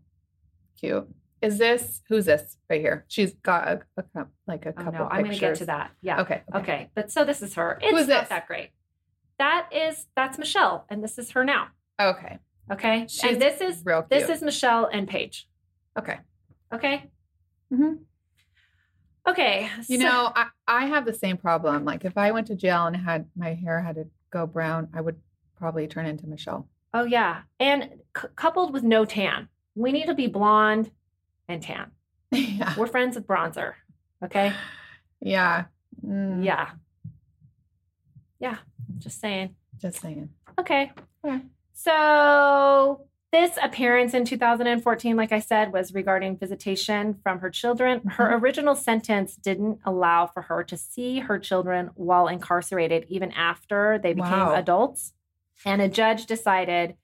[0.79, 1.07] cute.
[1.43, 3.05] Is this who's this right here?
[3.07, 3.81] She's got a,
[4.15, 5.91] a like a Oh, couple no, I'm going to get to that.
[6.01, 6.21] Yeah.
[6.21, 6.41] Okay.
[6.55, 6.89] Okay.
[6.95, 7.77] But so this is her.
[7.81, 8.29] It's Who is not this?
[8.29, 8.69] that great.
[9.39, 11.67] That is that's Michelle and this is her now.
[11.99, 12.39] Okay.
[12.71, 13.07] Okay?
[13.09, 14.09] She's and this is Real cute.
[14.09, 15.47] this is Michelle and Paige.
[15.99, 16.19] okay.
[16.73, 17.09] Okay?
[17.71, 17.99] Mhm.
[19.27, 19.69] Okay.
[19.87, 21.85] You so- know, I, I have the same problem.
[21.85, 25.01] Like if I went to jail and had my hair had to go brown, I
[25.01, 25.17] would
[25.57, 26.67] probably turn into Michelle.
[26.93, 27.41] Oh yeah.
[27.59, 29.49] And c- coupled with no tan.
[29.75, 30.91] We need to be blonde
[31.53, 31.91] and tan.
[32.31, 32.73] yeah.
[32.77, 33.73] We're friends with bronzer.
[34.23, 34.53] Okay?
[35.21, 35.65] Yeah.
[36.05, 36.71] Mm, Yeah.
[38.39, 38.57] Yeah.
[38.97, 39.55] Just saying.
[39.77, 40.29] Just saying.
[40.59, 40.91] Okay.
[41.25, 41.41] Okay.
[41.73, 48.01] So this appearance in 2014, like I said, was regarding visitation from her children.
[48.07, 53.99] Her original sentence didn't allow for her to see her children while incarcerated, even after
[54.01, 54.53] they became Wow.
[54.55, 55.13] adults.
[55.65, 56.95] And a judge decided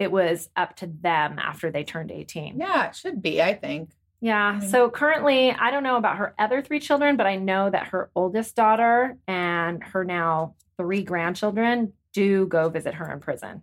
[0.00, 2.58] it was up to them after they turned 18.
[2.58, 3.90] Yeah, it should be, I think.
[4.20, 4.60] Yeah.
[4.60, 8.10] So currently, I don't know about her other three children, but I know that her
[8.14, 13.62] oldest daughter and her now three grandchildren do go visit her in prison.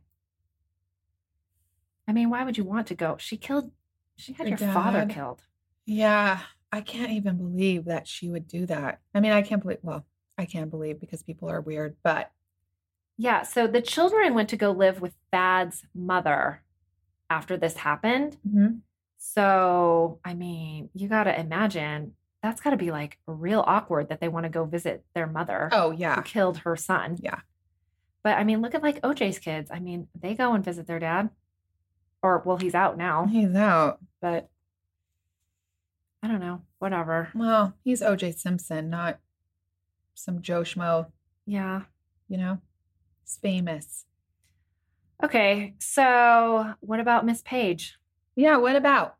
[2.08, 3.18] I mean, why would you want to go?
[3.18, 3.72] She killed,
[4.16, 5.42] she had Her your father killed.
[5.86, 6.40] Yeah.
[6.72, 9.00] I can't even believe that she would do that.
[9.14, 10.06] I mean, I can't believe, well,
[10.38, 12.32] I can't believe because people are weird, but
[13.18, 13.44] Yeah.
[13.44, 16.64] So the children went to go live with Thad's mother
[17.30, 18.38] after this happened.
[18.48, 18.80] Mhm.
[19.26, 24.20] So, I mean, you got to imagine that's got to be like real awkward that
[24.20, 25.70] they want to go visit their mother.
[25.72, 26.18] oh, yeah.
[26.18, 27.18] who killed her son.
[27.22, 27.40] Yeah.
[28.22, 29.72] But I mean, look at like OJ's kids.
[29.72, 31.30] I mean, they go and visit their dad.
[32.22, 34.00] Or well, he's out now, He's out.
[34.22, 34.50] but
[36.22, 36.62] I don't know.
[36.80, 37.30] Whatever.
[37.34, 39.20] Well, he's OJ Simpson, not
[40.16, 41.08] some Joe Schmo,
[41.46, 41.84] Yeah.
[42.28, 42.60] you know?
[43.24, 44.06] He's famous.
[45.24, 45.76] Okay.
[45.80, 47.98] So what about Miss Paige?
[48.36, 49.16] Yeah, what about?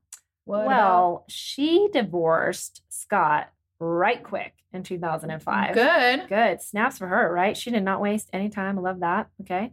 [0.46, 3.50] What well, she divorced Scott
[3.80, 5.74] right quick in 2005.
[5.74, 6.28] Good.
[6.28, 6.62] Good.
[6.62, 7.56] Snaps for her, right?
[7.56, 8.78] She did not waste any time.
[8.78, 9.30] I love that.
[9.42, 9.72] Okay.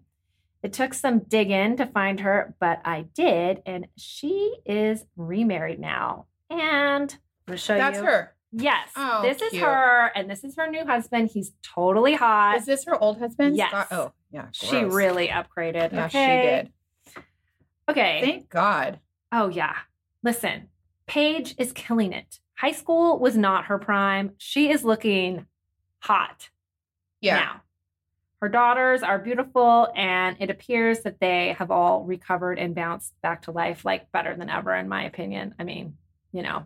[0.63, 3.63] It took some digging to find her, but I did.
[3.65, 6.27] And she is remarried now.
[6.51, 8.03] And I'm going to show That's you.
[8.03, 8.35] That's her.
[8.53, 8.91] Yes.
[8.97, 9.63] Oh, this is cute.
[9.63, 10.13] her.
[10.15, 11.31] And this is her new husband.
[11.33, 12.59] He's totally hot.
[12.59, 13.57] Is this her old husband?
[13.57, 13.71] Yes.
[13.71, 14.47] Scott- Oh, yeah.
[14.53, 15.93] she really upgraded.
[15.93, 16.71] Yeah, okay.
[17.07, 17.25] she did.
[17.89, 18.21] Okay.
[18.23, 19.01] Thank God.
[19.33, 19.75] Oh, yeah.
[20.23, 20.69] Listen,
[21.07, 22.39] Paige is killing it.
[22.57, 24.33] High school was not her prime.
[24.39, 25.47] She is looking
[26.01, 26.51] hot
[27.21, 27.37] Yeah.
[27.37, 27.61] now.
[28.43, 33.43] Her daughters are beautiful, and it appears that they have all recovered and bounced back
[33.43, 35.55] to life like better than ever, in my opinion.
[35.59, 35.97] I mean,
[36.33, 36.65] you know,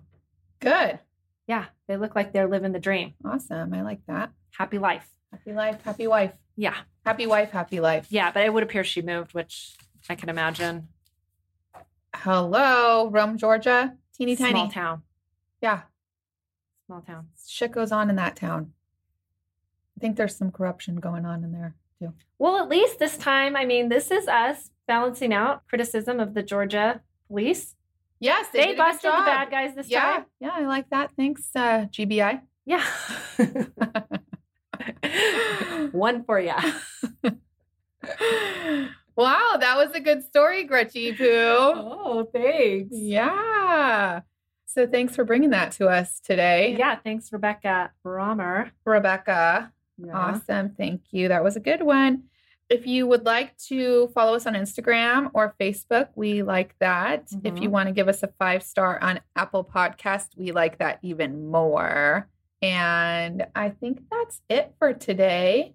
[0.61, 1.01] Good.
[1.49, 3.15] yeah, they look like they're living the dream.
[3.25, 3.75] Awesome.
[3.75, 4.31] I like that.
[4.57, 5.09] Happy life.
[5.33, 6.33] Happy life, happy wife.
[6.57, 6.77] Yeah.
[7.05, 8.07] Happy wife, happy life.
[8.09, 8.31] Yeah.
[8.31, 9.77] But it would appear she moved, which
[10.09, 10.89] I can imagine.
[12.15, 13.95] Hello, Rome, Georgia.
[14.17, 14.53] Teeny tiny.
[14.53, 15.03] Small town.
[15.61, 15.83] Yeah.
[16.87, 17.29] Small town.
[17.47, 18.73] Shit goes on in that town.
[19.97, 22.13] I think there's some corruption going on in there too.
[22.39, 26.43] Well, at least this time, I mean, this is us balancing out criticism of the
[26.43, 27.75] Georgia police.
[28.21, 30.25] Yes, They, good busted the bad guys this Yeah, time.
[30.41, 31.11] yeah, I like that.
[31.17, 32.41] Thanks, uh, GBI.
[32.65, 32.85] Yeah.
[35.93, 36.61] One for ya.
[39.17, 41.25] wow, that was a good story, Gretchy Poo.
[41.27, 42.89] Oh, thanks.
[42.97, 44.21] Yeah.
[44.67, 48.73] So thanks for bringing that to us today, Yeah, thanks, Rebecca Romer.
[48.85, 49.73] Rebecca.
[49.99, 50.13] Yeah.
[50.13, 50.71] Awesome.
[50.77, 51.29] Thank you.
[51.29, 52.25] That was a good one.
[52.69, 57.29] If you would like to follow us on Instagram or Facebook, we like that.
[57.45, 57.73] If you Mhm.
[57.73, 62.29] want to give us a five star on Apple Podcast, we like that even more.
[62.63, 65.75] And I think that's it for today.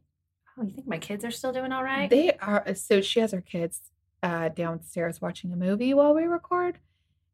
[0.60, 2.10] Oh, you think my kids are still doing all right?
[2.10, 3.80] They are so she has her kids
[4.22, 6.78] uh, downstairs watching a movie while we record,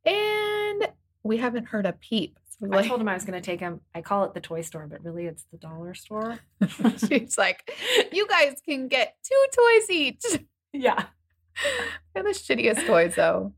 [0.06, 0.88] and
[1.24, 2.38] we haven't heard a peep.
[2.60, 3.82] So I told him I was going to take him.
[3.94, 6.40] I call it the toy store, but really it's the dollar store.
[6.98, 7.72] she's like,
[8.12, 10.24] "You guys can get two toys each."
[10.74, 11.06] yeah.
[12.14, 13.54] They're the shittiest toys, though.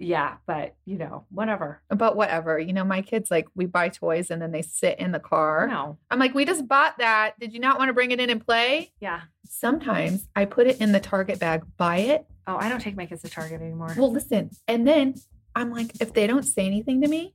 [0.00, 1.82] Yeah, but you know, whatever.
[1.88, 5.12] But whatever, you know, my kids like we buy toys and then they sit in
[5.12, 5.66] the car.
[5.68, 5.98] No.
[6.10, 7.38] I'm like, we just bought that.
[7.38, 8.92] Did you not want to bring it in and play?
[9.00, 9.20] Yeah.
[9.46, 12.26] Sometimes I put it in the Target bag, buy it.
[12.46, 13.94] Oh, I don't take my kids to Target anymore.
[13.96, 15.14] Well, listen, and then
[15.54, 17.34] I'm like, if they don't say anything to me,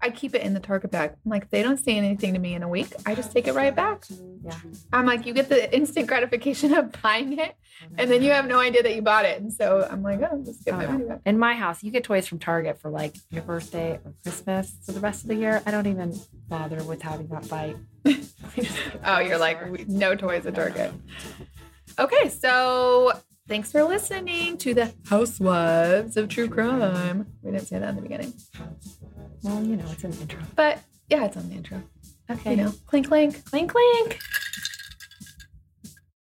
[0.00, 1.10] I keep it in the Target bag.
[1.24, 3.54] I'm like, they don't say anything to me in a week, I just take it
[3.54, 4.04] right back.
[4.44, 4.54] Yeah.
[4.92, 7.54] I'm like, you get the instant gratification of buying it,
[7.96, 9.40] and then you have no idea that you bought it.
[9.40, 11.20] And so I'm like, oh, just give Oh, my uh, money back.
[11.26, 14.76] In my house, you get toys from Target for like your birthday or Christmas.
[14.86, 16.18] For the rest of the year, I don't even
[16.48, 17.76] bother with having that fight.
[18.56, 20.92] We just go to Oh, you're like, no toys at Target.
[21.98, 23.12] Okay, so
[23.48, 27.26] thanks for listening to the Housewives of True Crime.
[27.42, 28.32] We didn't say that in the beginning,
[29.42, 30.40] Well, you know, it's an intro.
[30.56, 31.82] but yeah, it's on the intro.
[32.30, 32.50] Okay.
[32.50, 33.44] You know, clink clink.
[33.44, 34.18] clink clink.